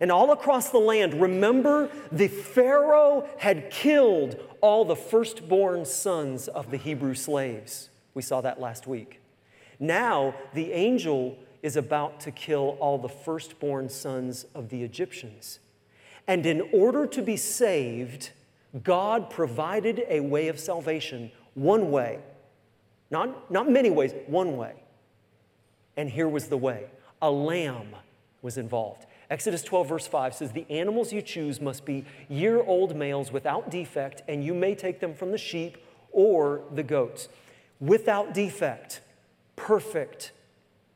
And 0.00 0.10
all 0.10 0.32
across 0.32 0.70
the 0.70 0.78
land, 0.78 1.20
remember 1.20 1.90
the 2.10 2.28
Pharaoh 2.28 3.28
had 3.36 3.70
killed 3.70 4.36
all 4.62 4.86
the 4.86 4.96
firstborn 4.96 5.84
sons 5.84 6.48
of 6.48 6.70
the 6.70 6.78
Hebrew 6.78 7.14
slaves. 7.14 7.90
We 8.14 8.22
saw 8.22 8.40
that 8.40 8.58
last 8.58 8.86
week. 8.86 9.20
Now, 9.78 10.34
the 10.54 10.72
angel 10.72 11.36
is 11.62 11.76
about 11.76 12.20
to 12.20 12.30
kill 12.30 12.78
all 12.80 12.96
the 12.96 13.10
firstborn 13.10 13.90
sons 13.90 14.46
of 14.54 14.70
the 14.70 14.82
Egyptians. 14.82 15.58
And 16.26 16.46
in 16.46 16.70
order 16.72 17.06
to 17.06 17.20
be 17.20 17.36
saved, 17.36 18.30
God 18.82 19.30
provided 19.30 20.04
a 20.08 20.20
way 20.20 20.48
of 20.48 20.58
salvation, 20.58 21.30
one 21.54 21.90
way. 21.90 22.20
Not, 23.10 23.50
not 23.50 23.70
many 23.70 23.90
ways, 23.90 24.12
one 24.26 24.56
way. 24.56 24.74
And 25.96 26.10
here 26.10 26.28
was 26.28 26.48
the 26.48 26.56
way 26.56 26.86
a 27.22 27.30
lamb 27.30 27.94
was 28.42 28.58
involved. 28.58 29.06
Exodus 29.30 29.62
12, 29.62 29.88
verse 29.88 30.06
5 30.06 30.34
says, 30.34 30.52
The 30.52 30.66
animals 30.70 31.12
you 31.12 31.22
choose 31.22 31.60
must 31.60 31.84
be 31.84 32.04
year 32.28 32.62
old 32.62 32.94
males 32.94 33.32
without 33.32 33.70
defect, 33.70 34.22
and 34.28 34.44
you 34.44 34.54
may 34.54 34.74
take 34.74 35.00
them 35.00 35.14
from 35.14 35.32
the 35.32 35.38
sheep 35.38 35.78
or 36.12 36.60
the 36.72 36.82
goats. 36.82 37.28
Without 37.80 38.34
defect, 38.34 39.00
perfect, 39.56 40.32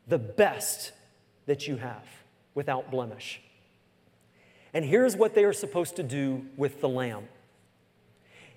the 0.07 0.17
best 0.17 0.91
that 1.45 1.67
you 1.67 1.77
have, 1.77 2.05
without 2.55 2.89
blemish. 2.89 3.41
And 4.73 4.85
here's 4.85 5.15
what 5.17 5.35
they 5.35 5.43
are 5.43 5.53
supposed 5.53 5.95
to 5.97 6.03
do 6.03 6.45
with 6.55 6.79
the 6.79 6.89
lamb. 6.89 7.27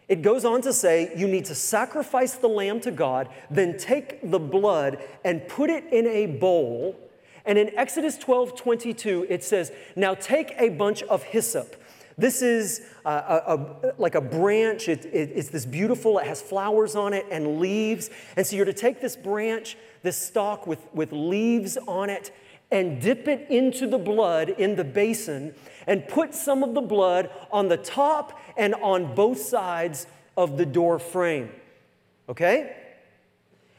It 0.09 0.23
goes 0.23 0.45
on 0.45 0.61
to 0.63 0.73
say 0.73 1.13
you 1.17 1.27
need 1.27 1.47
to 1.47 1.55
sacrifice 1.55 2.35
the 2.35 2.49
lamb 2.49 2.81
to 2.81 2.91
God, 2.91 3.29
then 3.51 3.79
take 3.79 4.31
the 4.31 4.39
blood 4.39 5.03
and 5.25 5.47
put 5.49 5.71
it 5.71 5.85
in 5.93 6.07
a 6.07 6.27
bowl 6.27 7.01
and 7.47 7.59
in 7.59 7.77
Exodus 7.77 8.17
12 8.17 8.57
22, 8.57 9.27
it 9.29 9.45
says, 9.45 9.73
Now 9.97 10.15
take 10.15 10.55
a 10.59 10.71
bunch 10.71 11.03
of 11.05 11.23
hyssop. 11.23 11.77
This 12.17 12.43
is 12.43 12.83
a, 13.05 13.11
a, 13.11 13.93
like 13.99 14.15
a 14.15 14.21
branch. 14.21 14.89
It, 14.89 15.05
it, 15.07 15.33
it's 15.35 15.49
this 15.49 15.67
beautiful, 15.67 16.19
it 16.19 16.27
has 16.27 16.41
flowers 16.41 16.95
on 16.95 17.13
it 17.13 17.27
and 17.31 17.59
leaves. 17.59 18.09
And 18.37 18.47
so 18.47 18.57
you're 18.57 18.65
to 18.65 18.73
take 18.73 19.01
this 19.01 19.17
branch, 19.17 19.77
this 20.03 20.17
stalk 20.17 20.67
with, 20.67 20.81
with 20.95 21.13
leaves 21.13 21.77
on 21.89 22.09
it, 22.09 22.31
and 22.75 23.01
dip 23.01 23.29
it 23.29 23.47
into 23.51 23.87
the 23.87 23.97
blood 23.97 24.49
in 24.49 24.75
the 24.75 24.83
basin 24.83 25.55
and 25.87 26.09
put 26.09 26.35
some 26.35 26.65
of 26.65 26.75
the 26.75 26.81
blood 26.81 27.31
on 27.53 27.69
the 27.69 27.77
top 27.77 28.41
and 28.57 28.75
on 28.75 29.15
both 29.15 29.41
sides 29.41 30.09
of 30.37 30.57
the 30.57 30.67
door 30.67 30.99
frame. 30.99 31.51
Okay? 32.29 32.75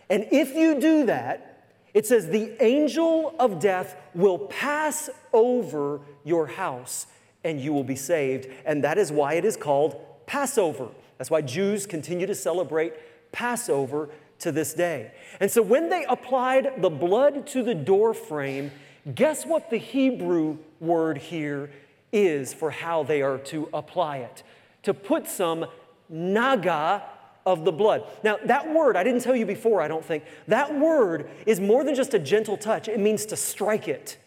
And 0.09 0.25
if 0.31 0.55
you 0.55 0.79
do 0.79 1.05
that, 1.07 1.65
it 1.93 2.07
says, 2.07 2.29
The 2.29 2.55
angel 2.63 3.35
of 3.37 3.59
death 3.59 3.97
will 4.13 4.39
pass 4.39 5.09
over 5.33 5.99
your 6.23 6.47
house 6.47 7.07
and 7.43 7.59
you 7.59 7.73
will 7.73 7.83
be 7.83 7.97
saved. 7.97 8.47
And 8.65 8.81
that 8.85 8.97
is 8.97 9.11
why 9.11 9.33
it 9.33 9.43
is 9.43 9.57
called 9.57 9.99
Passover. 10.25 10.87
That's 11.17 11.29
why 11.29 11.41
Jews 11.41 11.85
continue 11.85 12.27
to 12.27 12.35
celebrate 12.35 12.93
Passover 13.33 14.09
to 14.39 14.51
this 14.51 14.73
day. 14.73 15.11
And 15.39 15.49
so 15.49 15.61
when 15.61 15.89
they 15.89 16.05
applied 16.05 16.81
the 16.81 16.89
blood 16.89 17.47
to 17.47 17.63
the 17.63 17.75
door 17.75 18.13
frame, 18.13 18.71
guess 19.13 19.45
what 19.45 19.69
the 19.69 19.77
Hebrew 19.77 20.57
word 20.79 21.17
here 21.17 21.71
is 22.11 22.53
for 22.53 22.71
how 22.71 23.03
they 23.03 23.21
are 23.21 23.37
to 23.39 23.69
apply 23.73 24.17
it? 24.17 24.43
To 24.83 24.93
put 24.93 25.27
some 25.27 25.65
naga 26.09 27.03
of 27.45 27.63
the 27.63 27.71
blood. 27.71 28.03
Now, 28.23 28.37
that 28.45 28.73
word, 28.73 28.97
I 28.97 29.03
didn't 29.03 29.21
tell 29.21 29.35
you 29.35 29.45
before, 29.45 29.81
I 29.81 29.87
don't 29.87 30.03
think, 30.03 30.23
that 30.47 30.77
word 30.79 31.29
is 31.45 31.59
more 31.59 31.83
than 31.83 31.93
just 31.93 32.13
a 32.13 32.19
gentle 32.19 32.57
touch. 32.57 32.87
It 32.87 32.99
means 32.99 33.25
to 33.27 33.35
strike 33.35 33.87
it 33.87 34.17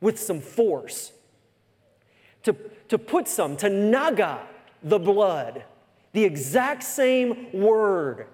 with 0.00 0.20
some 0.20 0.40
force, 0.40 1.12
to, 2.44 2.54
to 2.88 2.98
put 2.98 3.26
some, 3.26 3.56
to 3.56 3.68
naga 3.68 4.42
the 4.82 4.98
blood. 4.98 5.64
The 6.12 6.24
exact 6.24 6.84
same 6.84 7.48
word 7.52 8.26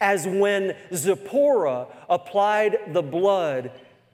as 0.00 0.26
when 0.26 0.74
Zipporah 0.94 1.86
applied 2.08 2.78
the 2.92 3.02
blood 3.02 3.72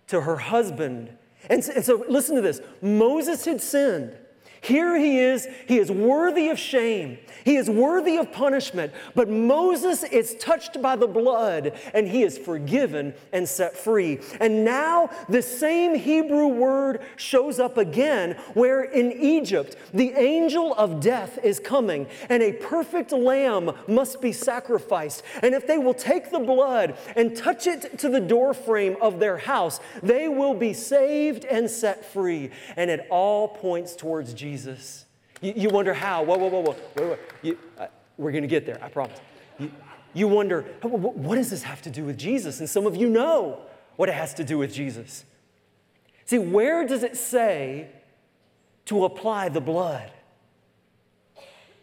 to 0.08 0.20
her 0.20 0.36
husband. 0.36 1.16
And 1.48 1.64
so, 1.64 1.72
and 1.72 1.84
so 1.84 2.04
listen 2.08 2.36
to 2.36 2.42
this 2.42 2.60
Moses 2.82 3.44
had 3.44 3.60
sinned. 3.60 4.16
Here 4.60 4.98
he 4.98 5.18
is, 5.18 5.46
he 5.66 5.78
is 5.78 5.90
worthy 5.90 6.48
of 6.48 6.58
shame, 6.58 7.18
he 7.44 7.56
is 7.56 7.70
worthy 7.70 8.16
of 8.16 8.32
punishment, 8.32 8.92
but 9.14 9.28
Moses 9.28 10.02
is 10.02 10.34
touched 10.36 10.80
by 10.82 10.96
the 10.96 11.06
blood 11.06 11.78
and 11.94 12.08
he 12.08 12.22
is 12.22 12.38
forgiven 12.38 13.14
and 13.32 13.48
set 13.48 13.76
free. 13.76 14.20
And 14.40 14.64
now 14.64 15.10
the 15.28 15.42
same 15.42 15.94
Hebrew 15.94 16.48
word 16.48 17.02
shows 17.16 17.60
up 17.60 17.76
again, 17.76 18.32
where 18.54 18.82
in 18.82 19.12
Egypt 19.12 19.76
the 19.92 20.12
angel 20.12 20.74
of 20.74 21.00
death 21.00 21.38
is 21.44 21.60
coming 21.60 22.06
and 22.28 22.42
a 22.42 22.52
perfect 22.52 23.12
lamb 23.12 23.72
must 23.86 24.20
be 24.20 24.32
sacrificed. 24.32 25.22
And 25.42 25.54
if 25.54 25.66
they 25.66 25.78
will 25.78 25.94
take 25.94 26.30
the 26.30 26.40
blood 26.40 26.96
and 27.14 27.36
touch 27.36 27.66
it 27.66 27.98
to 27.98 28.08
the 28.08 28.20
doorframe 28.20 28.96
of 29.00 29.20
their 29.20 29.38
house, 29.38 29.80
they 30.02 30.28
will 30.28 30.54
be 30.54 30.72
saved 30.72 31.44
and 31.44 31.70
set 31.70 32.04
free. 32.04 32.50
And 32.76 32.90
it 32.90 33.06
all 33.10 33.48
points 33.48 33.94
towards 33.94 34.34
Jesus. 34.34 34.45
Jesus. 34.46 35.06
You, 35.40 35.54
you 35.56 35.70
wonder 35.70 35.92
how. 35.92 36.22
Whoa, 36.22 36.38
whoa, 36.38 36.48
whoa, 36.48 36.60
whoa. 36.60 36.76
Wait, 36.96 37.08
wait. 37.08 37.18
You, 37.42 37.58
uh, 37.78 37.86
we're 38.16 38.30
going 38.30 38.42
to 38.42 38.48
get 38.48 38.64
there, 38.64 38.78
I 38.80 38.88
promise. 38.88 39.18
You, 39.58 39.72
you 40.14 40.28
wonder, 40.28 40.62
what 40.82 41.34
does 41.34 41.50
this 41.50 41.64
have 41.64 41.82
to 41.82 41.90
do 41.90 42.04
with 42.04 42.16
Jesus? 42.16 42.60
And 42.60 42.70
some 42.70 42.86
of 42.86 42.94
you 42.94 43.08
know 43.08 43.60
what 43.96 44.08
it 44.08 44.14
has 44.14 44.34
to 44.34 44.44
do 44.44 44.56
with 44.56 44.72
Jesus. 44.72 45.24
See, 46.26 46.38
where 46.38 46.86
does 46.86 47.02
it 47.02 47.16
say 47.16 47.88
to 48.84 49.04
apply 49.04 49.48
the 49.48 49.60
blood? 49.60 50.12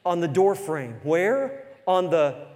On 0.06 0.22
the 0.22 0.28
door 0.30 0.56
frame. 0.56 0.96
Where? 1.04 1.66
On 1.86 2.10
the 2.10 2.48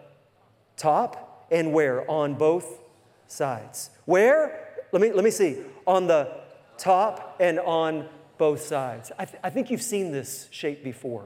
top 0.78 1.48
and 1.52 1.74
where? 1.74 2.10
On 2.10 2.34
both 2.34 2.80
sides. 3.28 3.89
Where? 4.06 4.86
Let 4.93 5.02
me, 5.02 5.12
let 5.12 5.26
me 5.26 5.32
see. 5.32 5.58
On 5.86 6.08
the 6.08 6.32
top 6.78 7.36
and 7.41 7.60
on 7.60 8.08
both 8.38 8.62
sides. 8.62 9.12
I, 9.17 9.26
th- 9.26 9.39
I 9.43 9.50
think 9.50 9.69
you've 9.69 9.82
seen 9.82 10.12
this 10.12 10.47
shape 10.52 10.84
before. 10.84 11.26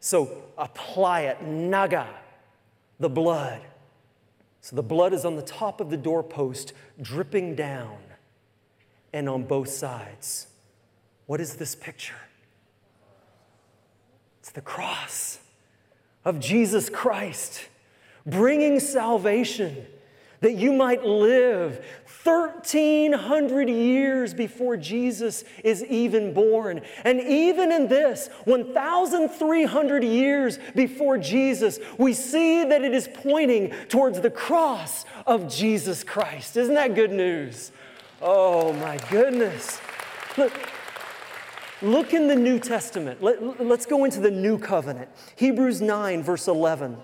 So 0.00 0.44
apply 0.56 1.22
it, 1.22 1.42
naga, 1.42 2.08
the 2.98 3.10
blood. 3.10 3.60
So 4.62 4.76
the 4.76 4.82
blood 4.82 5.12
is 5.12 5.24
on 5.24 5.36
the 5.36 5.42
top 5.42 5.80
of 5.80 5.90
the 5.90 5.96
doorpost, 5.96 6.72
dripping 7.00 7.54
down, 7.54 7.98
and 9.12 9.28
on 9.28 9.44
both 9.44 9.68
sides. 9.68 10.46
What 11.26 11.40
is 11.40 11.54
this 11.54 11.74
picture? 11.74 12.14
It's 14.40 14.50
the 14.50 14.60
cross 14.60 15.38
of 16.24 16.40
Jesus 16.40 16.88
Christ, 16.88 17.68
bringing 18.26 18.80
salvation 18.80 19.86
that 20.40 20.54
you 20.54 20.72
might 20.72 21.04
live 21.04 21.84
1,300 22.24 23.68
years 23.68 24.34
before 24.34 24.76
Jesus 24.76 25.44
is 25.64 25.84
even 25.84 26.34
born. 26.34 26.82
And 27.04 27.20
even 27.20 27.72
in 27.72 27.88
this, 27.88 28.28
1,300 28.44 30.04
years 30.04 30.58
before 30.74 31.18
Jesus, 31.18 31.78
we 31.98 32.12
see 32.12 32.64
that 32.64 32.82
it 32.82 32.92
is 32.92 33.08
pointing 33.08 33.70
towards 33.88 34.20
the 34.20 34.30
cross 34.30 35.04
of 35.26 35.48
Jesus 35.48 36.04
Christ. 36.04 36.56
Isn't 36.56 36.74
that 36.74 36.94
good 36.94 37.12
news? 37.12 37.72
Oh 38.20 38.72
my 38.74 38.98
goodness. 39.10 39.80
Look, 40.36 40.52
look 41.80 42.12
in 42.12 42.28
the 42.28 42.36
New 42.36 42.58
Testament. 42.58 43.22
Let, 43.22 43.40
us 43.40 43.86
go 43.86 44.04
into 44.04 44.20
the 44.20 44.30
New 44.30 44.58
Covenant. 44.58 45.08
Hebrews 45.36 45.80
9, 45.80 46.22
verse 46.22 46.48
11 46.48 46.98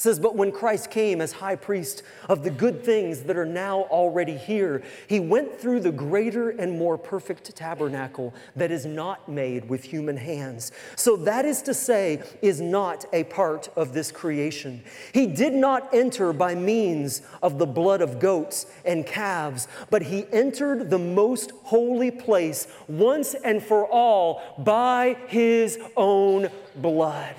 says, 0.00 0.18
But 0.18 0.34
when 0.34 0.50
Christ 0.50 0.90
came 0.90 1.20
as 1.20 1.32
high 1.32 1.56
priest 1.56 2.02
of 2.28 2.42
the 2.42 2.50
good 2.50 2.82
things 2.82 3.22
that 3.24 3.36
are 3.36 3.46
now 3.46 3.82
already 3.82 4.36
here, 4.36 4.82
he 5.06 5.20
went 5.20 5.60
through 5.60 5.80
the 5.80 5.92
greater 5.92 6.50
and 6.50 6.78
more 6.78 6.96
perfect 6.96 7.54
tabernacle 7.54 8.34
that 8.56 8.70
is 8.70 8.86
not 8.86 9.28
made 9.28 9.68
with 9.68 9.84
human 9.84 10.16
hands. 10.16 10.72
So 10.96 11.16
that 11.16 11.44
is 11.44 11.60
to 11.62 11.74
say, 11.74 12.22
is 12.40 12.60
not 12.60 13.04
a 13.12 13.24
part 13.24 13.68
of 13.76 13.92
this 13.92 14.10
creation. 14.10 14.82
He 15.12 15.26
did 15.26 15.52
not 15.52 15.92
enter 15.94 16.32
by 16.32 16.54
means 16.54 17.22
of 17.42 17.58
the 17.58 17.66
blood 17.66 18.00
of 18.00 18.18
goats 18.18 18.66
and 18.84 19.06
calves, 19.06 19.68
but 19.90 20.02
he 20.02 20.26
entered 20.32 20.88
the 20.88 20.98
most 20.98 21.50
holy 21.64 22.10
place 22.10 22.66
once 22.88 23.34
and 23.34 23.62
for 23.62 23.86
all 23.86 24.42
by 24.58 25.16
his 25.26 25.78
own 25.96 26.48
blood, 26.76 27.34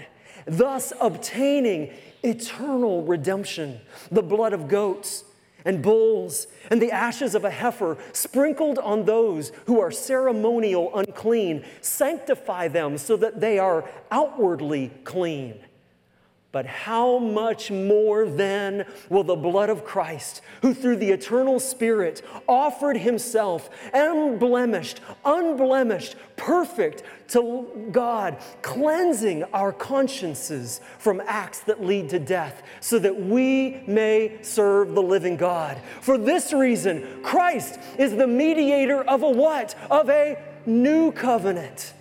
thus 0.46 0.94
obtaining 1.02 1.92
eternal 2.24 3.04
redemption. 3.04 3.80
The 4.12 4.24
blood 4.24 4.54
of 4.54 4.68
goats 4.68 5.24
and 5.66 5.82
bulls 5.82 6.48
and 6.70 6.82
the 6.82 6.92
ashes 6.92 7.36
of 7.36 7.46
a 7.46 7.50
heifer 7.50 7.98
sprinkled 8.14 8.80
on 8.80 9.06
those 9.06 9.52
who 9.66 9.80
are 9.80 9.92
ceremonial 9.92 10.96
unclean 10.98 11.64
sanctify 11.82 12.68
them 12.68 12.98
so 12.98 13.16
that 13.18 13.40
they 13.40 13.60
are 13.60 13.88
outwardly 14.12 14.92
clean. 15.04 15.60
But 16.52 16.66
how 16.66 17.18
much 17.18 17.72
more 17.72 18.26
then 18.28 18.86
will 19.10 19.24
the 19.24 19.38
blood 19.38 19.70
of 19.70 19.86
Christ, 19.86 20.42
who 20.62 20.74
through 20.74 20.98
the 20.98 21.12
eternal 21.12 21.62
Spirit 21.62 22.22
offered 22.46 22.98
himself 22.98 23.70
unblemished, 23.94 25.00
unblemished, 25.24 26.16
perfect 26.36 27.04
to 27.30 27.88
God, 27.92 28.38
cleansing 28.62 29.46
our 29.54 29.72
consciences 29.72 30.82
from 31.00 31.22
acts 31.26 31.62
that 31.62 31.86
lead 31.86 32.10
to 32.10 32.20
death, 32.20 32.64
so 32.82 33.00
that 33.00 33.18
we 33.18 33.84
may 33.88 34.40
serve 34.42 34.94
the 34.94 35.02
living 35.02 35.38
God? 35.38 35.80
For 36.02 36.18
this 36.18 36.52
reason, 36.52 37.24
Christ 37.24 37.80
is 37.98 38.18
the 38.18 38.28
mediator 38.28 39.04
of 39.04 39.24
a 39.24 39.30
what? 39.30 39.76
Of 39.90 40.10
a 40.10 40.38
new 40.66 41.14
covenant 41.14 41.94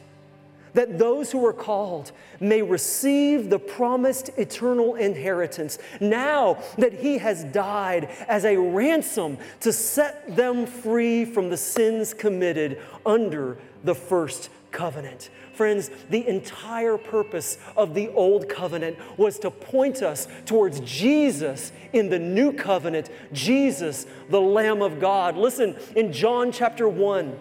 that 0.74 0.98
those 0.98 1.32
who 1.32 1.44
are 1.44 1.52
called 1.52 2.12
may 2.38 2.62
receive 2.62 3.50
the 3.50 3.58
promised 3.58 4.30
eternal 4.36 4.94
inheritance 4.94 5.78
now 6.00 6.62
that 6.78 6.92
he 6.92 7.18
has 7.18 7.44
died 7.44 8.08
as 8.28 8.44
a 8.44 8.56
ransom 8.56 9.38
to 9.60 9.72
set 9.72 10.36
them 10.36 10.66
free 10.66 11.24
from 11.24 11.50
the 11.50 11.56
sins 11.56 12.14
committed 12.14 12.80
under 13.04 13.58
the 13.84 13.94
first 13.94 14.50
covenant. 14.70 15.30
Friends, 15.54 15.90
the 16.08 16.26
entire 16.26 16.96
purpose 16.96 17.58
of 17.76 17.94
the 17.94 18.08
old 18.08 18.48
covenant 18.48 18.96
was 19.18 19.38
to 19.40 19.50
point 19.50 20.02
us 20.02 20.26
towards 20.46 20.80
Jesus 20.80 21.72
in 21.92 22.08
the 22.08 22.18
new 22.18 22.52
covenant, 22.52 23.10
Jesus, 23.32 24.06
the 24.30 24.40
Lamb 24.40 24.80
of 24.80 25.00
God. 25.00 25.36
Listen, 25.36 25.76
in 25.96 26.12
John 26.12 26.52
chapter 26.52 26.88
1, 26.88 27.36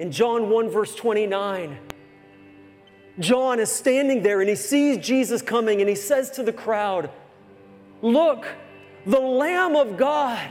in 0.00 0.12
John 0.12 0.50
1, 0.50 0.68
verse 0.68 0.94
29, 0.94 1.78
John 3.18 3.60
is 3.60 3.70
standing 3.70 4.22
there 4.22 4.40
and 4.40 4.48
he 4.48 4.56
sees 4.56 4.98
Jesus 4.98 5.42
coming 5.42 5.80
and 5.80 5.88
he 5.88 5.94
says 5.94 6.30
to 6.32 6.42
the 6.42 6.52
crowd, 6.52 7.10
Look, 8.00 8.46
the 9.06 9.20
Lamb 9.20 9.76
of 9.76 9.96
God 9.96 10.50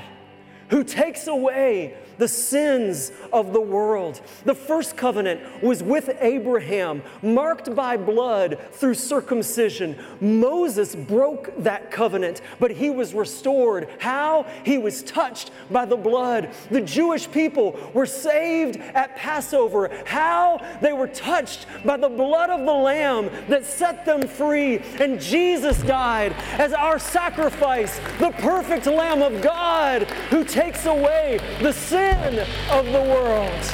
who 0.71 0.83
takes 0.83 1.27
away 1.27 1.93
the 2.17 2.27
sins 2.27 3.11
of 3.33 3.51
the 3.51 3.59
world. 3.59 4.21
The 4.45 4.55
first 4.55 4.95
covenant 4.95 5.63
was 5.63 5.81
with 5.81 6.15
Abraham, 6.19 7.01
marked 7.21 7.75
by 7.75 7.97
blood 7.97 8.59
through 8.73 8.93
circumcision. 8.93 9.97
Moses 10.21 10.95
broke 10.95 11.51
that 11.63 11.91
covenant, 11.91 12.41
but 12.59 12.71
he 12.71 12.89
was 12.89 13.13
restored. 13.13 13.89
How? 13.99 14.45
He 14.63 14.77
was 14.77 15.03
touched 15.03 15.51
by 15.71 15.85
the 15.85 15.97
blood. 15.97 16.51
The 16.69 16.81
Jewish 16.81 17.29
people 17.29 17.77
were 17.93 18.05
saved 18.05 18.77
at 18.77 19.15
Passover. 19.15 19.89
How? 20.05 20.63
They 20.81 20.93
were 20.93 21.07
touched 21.07 21.65
by 21.83 21.97
the 21.97 22.09
blood 22.09 22.49
of 22.49 22.59
the 22.59 22.71
Lamb 22.71 23.29
that 23.49 23.65
set 23.65 24.05
them 24.05 24.27
free. 24.27 24.77
And 24.99 25.19
Jesus 25.19 25.81
died 25.81 26.33
as 26.59 26.71
our 26.71 26.99
sacrifice, 26.99 27.99
the 28.19 28.31
perfect 28.37 28.85
Lamb 28.85 29.21
of 29.21 29.41
God 29.41 30.03
who 30.29 30.43
takes 30.43 30.60
away 30.85 31.39
the 31.61 31.71
sin 31.71 32.39
of 32.69 32.85
the 32.85 33.01
world. 33.01 33.73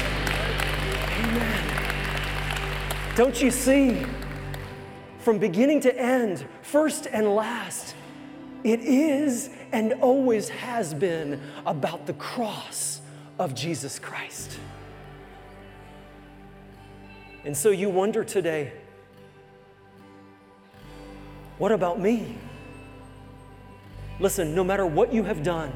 Amen. 1.19 1.63
Don't 3.15 3.41
you 3.41 3.51
see? 3.51 4.05
From 5.19 5.37
beginning 5.37 5.81
to 5.81 5.99
end, 5.99 6.45
first 6.61 7.07
and 7.07 7.35
last, 7.35 7.95
it 8.63 8.79
is 8.79 9.49
and 9.71 9.93
always 9.93 10.49
has 10.49 10.93
been 10.93 11.41
about 11.65 12.05
the 12.05 12.13
cross 12.13 13.01
of 13.37 13.53
Jesus 13.53 13.99
Christ. 13.99 14.57
And 17.43 17.55
so 17.55 17.69
you 17.71 17.89
wonder 17.89 18.23
today, 18.23 18.71
what 21.57 21.71
about 21.71 21.99
me? 21.99 22.37
Listen, 24.19 24.55
no 24.55 24.63
matter 24.63 24.85
what 24.85 25.13
you 25.13 25.23
have 25.23 25.43
done, 25.43 25.73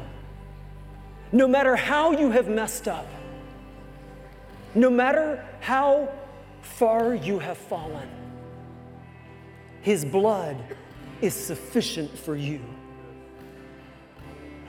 no 1.31 1.47
matter 1.47 1.75
how 1.75 2.11
you 2.11 2.31
have 2.31 2.47
messed 2.47 2.87
up, 2.87 3.07
no 4.75 4.89
matter 4.89 5.45
how 5.59 6.09
far 6.61 7.15
you 7.15 7.39
have 7.39 7.57
fallen, 7.57 8.09
His 9.81 10.05
blood 10.05 10.57
is 11.21 11.33
sufficient 11.33 12.17
for 12.17 12.35
you. 12.35 12.61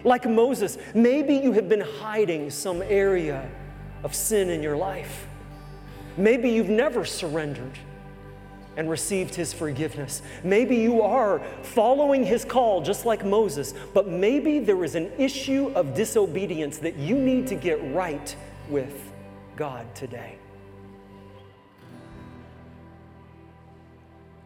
Like 0.04 0.28
Moses, 0.28 0.78
maybe 0.94 1.34
you 1.34 1.52
have 1.52 1.68
been 1.68 1.80
hiding 1.80 2.50
some 2.50 2.82
area 2.82 3.48
of 4.02 4.14
sin 4.14 4.50
in 4.50 4.62
your 4.62 4.76
life. 4.76 5.26
Maybe 6.16 6.50
you've 6.50 6.68
never 6.68 7.04
surrendered 7.04 7.78
and 8.76 8.88
received 8.88 9.34
his 9.34 9.52
forgiveness. 9.52 10.22
Maybe 10.42 10.76
you 10.76 11.02
are 11.02 11.42
following 11.62 12.24
his 12.24 12.44
call 12.44 12.80
just 12.80 13.04
like 13.04 13.24
Moses, 13.24 13.74
but 13.92 14.08
maybe 14.08 14.58
there 14.58 14.82
is 14.84 14.94
an 14.94 15.12
issue 15.18 15.72
of 15.74 15.94
disobedience 15.94 16.78
that 16.78 16.96
you 16.96 17.16
need 17.16 17.46
to 17.48 17.54
get 17.54 17.78
right 17.94 18.34
with 18.68 19.12
God 19.56 19.94
today. 19.94 20.36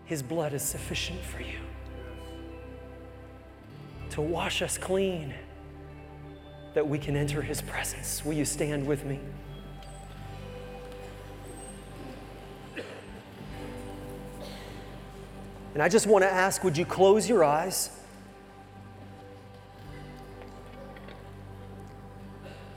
His 0.06 0.22
blood 0.22 0.52
is 0.52 0.62
sufficient 0.62 1.20
for 1.20 1.42
you 1.42 1.58
to 4.10 4.20
wash 4.20 4.62
us 4.62 4.78
clean 4.78 5.34
that 6.74 6.86
we 6.86 6.98
can 6.98 7.16
enter 7.16 7.42
his 7.42 7.60
presence. 7.60 8.24
Will 8.24 8.34
you 8.34 8.44
stand 8.44 8.86
with 8.86 9.04
me? 9.04 9.18
And 15.76 15.82
I 15.82 15.90
just 15.90 16.06
want 16.06 16.22
to 16.22 16.32
ask 16.32 16.64
would 16.64 16.78
you 16.78 16.86
close 16.86 17.28
your 17.28 17.44
eyes? 17.44 17.90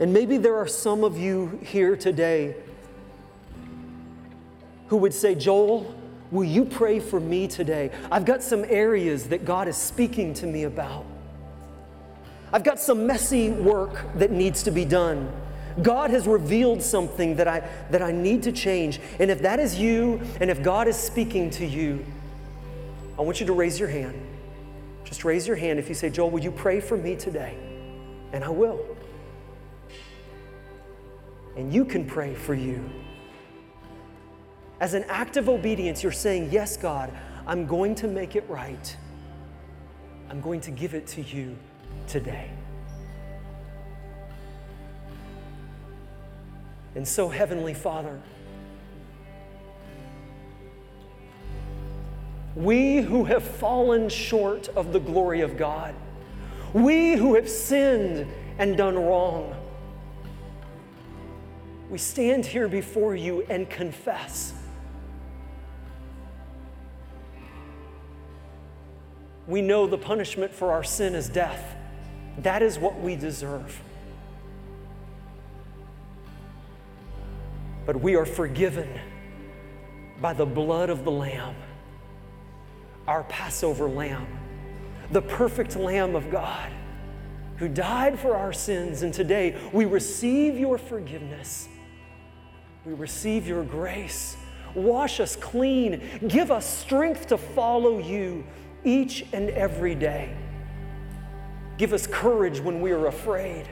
And 0.02 0.12
maybe 0.12 0.36
there 0.36 0.58
are 0.58 0.68
some 0.68 1.06
of 1.06 1.18
you 1.18 1.62
here 1.64 1.96
today 1.96 2.58
who 4.88 4.98
would 4.98 5.14
say, 5.14 5.34
Joel, 5.34 5.96
will 6.30 6.44
you 6.44 6.66
pray 6.66 7.00
for 7.00 7.22
me 7.22 7.48
today? 7.48 7.92
I've 8.12 8.26
got 8.26 8.44
some 8.44 8.66
areas 8.68 9.30
that 9.30 9.46
God 9.46 9.70
is 9.70 9.78
speaking 9.78 10.34
to 10.34 10.46
me 10.46 10.64
about. 10.64 11.06
I've 12.52 12.66
got 12.66 12.82
some 12.82 13.08
messy 13.08 13.50
work 13.50 14.14
that 14.16 14.30
needs 14.30 14.62
to 14.64 14.72
be 14.72 14.84
done. 14.84 15.32
God 15.82 16.10
has 16.10 16.28
revealed 16.28 16.82
something 16.82 17.38
that 17.38 17.48
I, 17.48 17.62
that 17.92 18.02
I 18.02 18.12
need 18.12 18.44
to 18.44 18.52
change. 18.52 19.00
And 19.20 19.32
if 19.32 19.42
that 19.44 19.62
is 19.62 19.80
you, 19.80 20.20
and 20.42 20.50
if 20.50 20.62
God 20.62 20.90
is 20.90 20.98
speaking 20.98 21.50
to 21.52 21.66
you, 21.66 22.06
I 23.20 23.22
want 23.22 23.42
you 23.42 23.46
to 23.48 23.54
raise 23.54 23.78
your 23.78 23.90
hand. 23.90 24.18
Just 25.04 25.26
raise 25.26 25.46
your 25.46 25.58
hand 25.58 25.78
if 25.78 25.90
you 25.90 25.94
say, 25.94 26.10
Joel, 26.10 26.30
would 26.30 26.44
you 26.44 26.52
pray 26.52 26.80
for 26.80 26.96
me 26.96 27.18
today? 27.18 27.58
And 28.32 28.46
I 28.46 28.50
will. 28.50 28.80
And 31.58 31.74
you 31.74 31.84
can 31.84 32.06
pray 32.06 32.34
for 32.34 32.54
you. 32.54 32.90
As 34.80 34.94
an 34.94 35.04
act 35.10 35.36
of 35.36 35.50
obedience, 35.50 36.02
you're 36.02 36.14
saying, 36.14 36.50
Yes, 36.50 36.78
God, 36.78 37.12
I'm 37.46 37.66
going 37.66 37.94
to 37.96 38.08
make 38.08 38.38
it 38.38 38.46
right. 38.48 38.96
I'm 40.30 40.40
going 40.40 40.62
to 40.62 40.72
give 40.72 40.94
it 40.94 41.06
to 41.08 41.22
you 41.22 41.58
today. 42.08 42.50
And 46.96 47.06
so, 47.06 47.28
Heavenly 47.28 47.74
Father, 47.74 48.22
We 52.60 52.98
who 52.98 53.24
have 53.24 53.42
fallen 53.42 54.10
short 54.10 54.68
of 54.76 54.92
the 54.92 55.00
glory 55.00 55.40
of 55.40 55.56
God, 55.56 55.96
we 56.74 57.16
who 57.16 57.36
have 57.36 57.50
sinned 57.50 58.28
and 58.58 58.76
done 58.76 58.96
wrong, 58.98 59.56
we 61.90 61.98
stand 61.98 62.46
here 62.46 62.68
before 62.68 63.16
you 63.16 63.46
and 63.50 63.70
confess. 63.70 64.54
We 69.48 69.62
know 69.62 69.88
the 69.88 69.98
punishment 69.98 70.54
for 70.54 70.74
our 70.74 70.84
sin 70.84 71.16
is 71.16 71.30
death. 71.30 71.78
That 72.40 72.62
is 72.62 72.78
what 72.78 73.00
we 73.00 73.16
deserve. 73.16 73.82
But 77.86 78.02
we 78.02 78.18
are 78.18 78.26
forgiven 78.26 79.00
by 80.20 80.34
the 80.34 80.46
blood 80.46 80.90
of 80.90 81.06
the 81.06 81.12
Lamb 81.12 81.56
our 83.10 83.24
Passover 83.24 83.90
lamb, 83.90 84.28
the 85.12 85.22
perfect 85.22 85.76
Lamb 85.76 86.16
of 86.16 86.30
God 86.30 86.72
who 87.58 87.68
died 87.68 88.20
for 88.20 88.38
our 88.38 88.54
sins. 88.54 89.02
And 89.02 89.12
today 89.12 89.60
we 89.74 89.86
receive 89.86 90.60
your 90.60 90.78
forgiveness. 90.78 91.68
We 92.86 92.94
receive 92.94 93.48
your 93.48 93.64
grace. 93.64 94.38
Wash 94.76 95.20
us 95.20 95.36
clean. 95.36 96.04
Give 96.28 96.52
us 96.52 96.68
strength 96.68 97.26
to 97.30 97.38
follow 97.40 97.98
you 97.98 98.46
each 98.84 99.26
and 99.34 99.50
every 99.50 99.96
day. 99.96 100.32
Give 101.80 101.94
us 101.94 102.06
courage 102.06 102.60
when 102.60 102.80
we 102.80 102.92
are 102.92 103.08
afraid. 103.08 103.68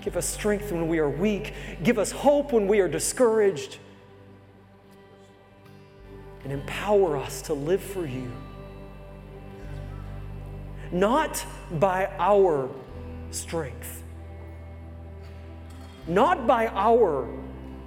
Give 0.00 0.16
us 0.16 0.24
strength 0.24 0.72
when 0.72 0.88
we 0.88 0.98
are 0.98 1.10
weak. 1.10 1.52
Give 1.82 1.98
us 1.98 2.10
hope 2.10 2.54
when 2.54 2.66
we 2.66 2.80
are 2.80 2.88
discouraged 2.88 3.80
and 6.48 6.62
empower 6.62 7.18
us 7.18 7.42
to 7.42 7.52
live 7.52 7.82
for 7.82 8.06
you. 8.06 8.32
Not 10.90 11.44
by 11.72 12.08
our 12.18 12.70
strength, 13.30 14.02
not 16.06 16.46
by 16.46 16.68
our 16.68 17.28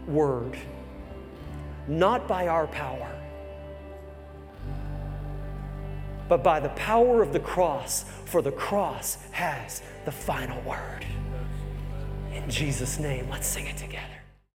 word, 0.06 0.56
not 1.88 2.28
by 2.28 2.50
our 2.50 2.68
power, 2.68 3.12
but 6.30 6.44
by 6.44 6.60
the 6.60 6.70
power 6.70 7.24
of 7.24 7.34
the 7.34 7.40
cross, 7.40 8.06
for 8.26 8.44
the 8.44 8.52
cross 8.52 9.18
has 9.32 9.82
the 10.06 10.12
final 10.12 10.62
word. 10.62 11.04
In 12.32 12.48
Jesus' 12.48 13.00
name, 13.00 13.28
let's 13.28 13.48
sing 13.48 13.66
it 13.66 13.78
together. 13.78 14.11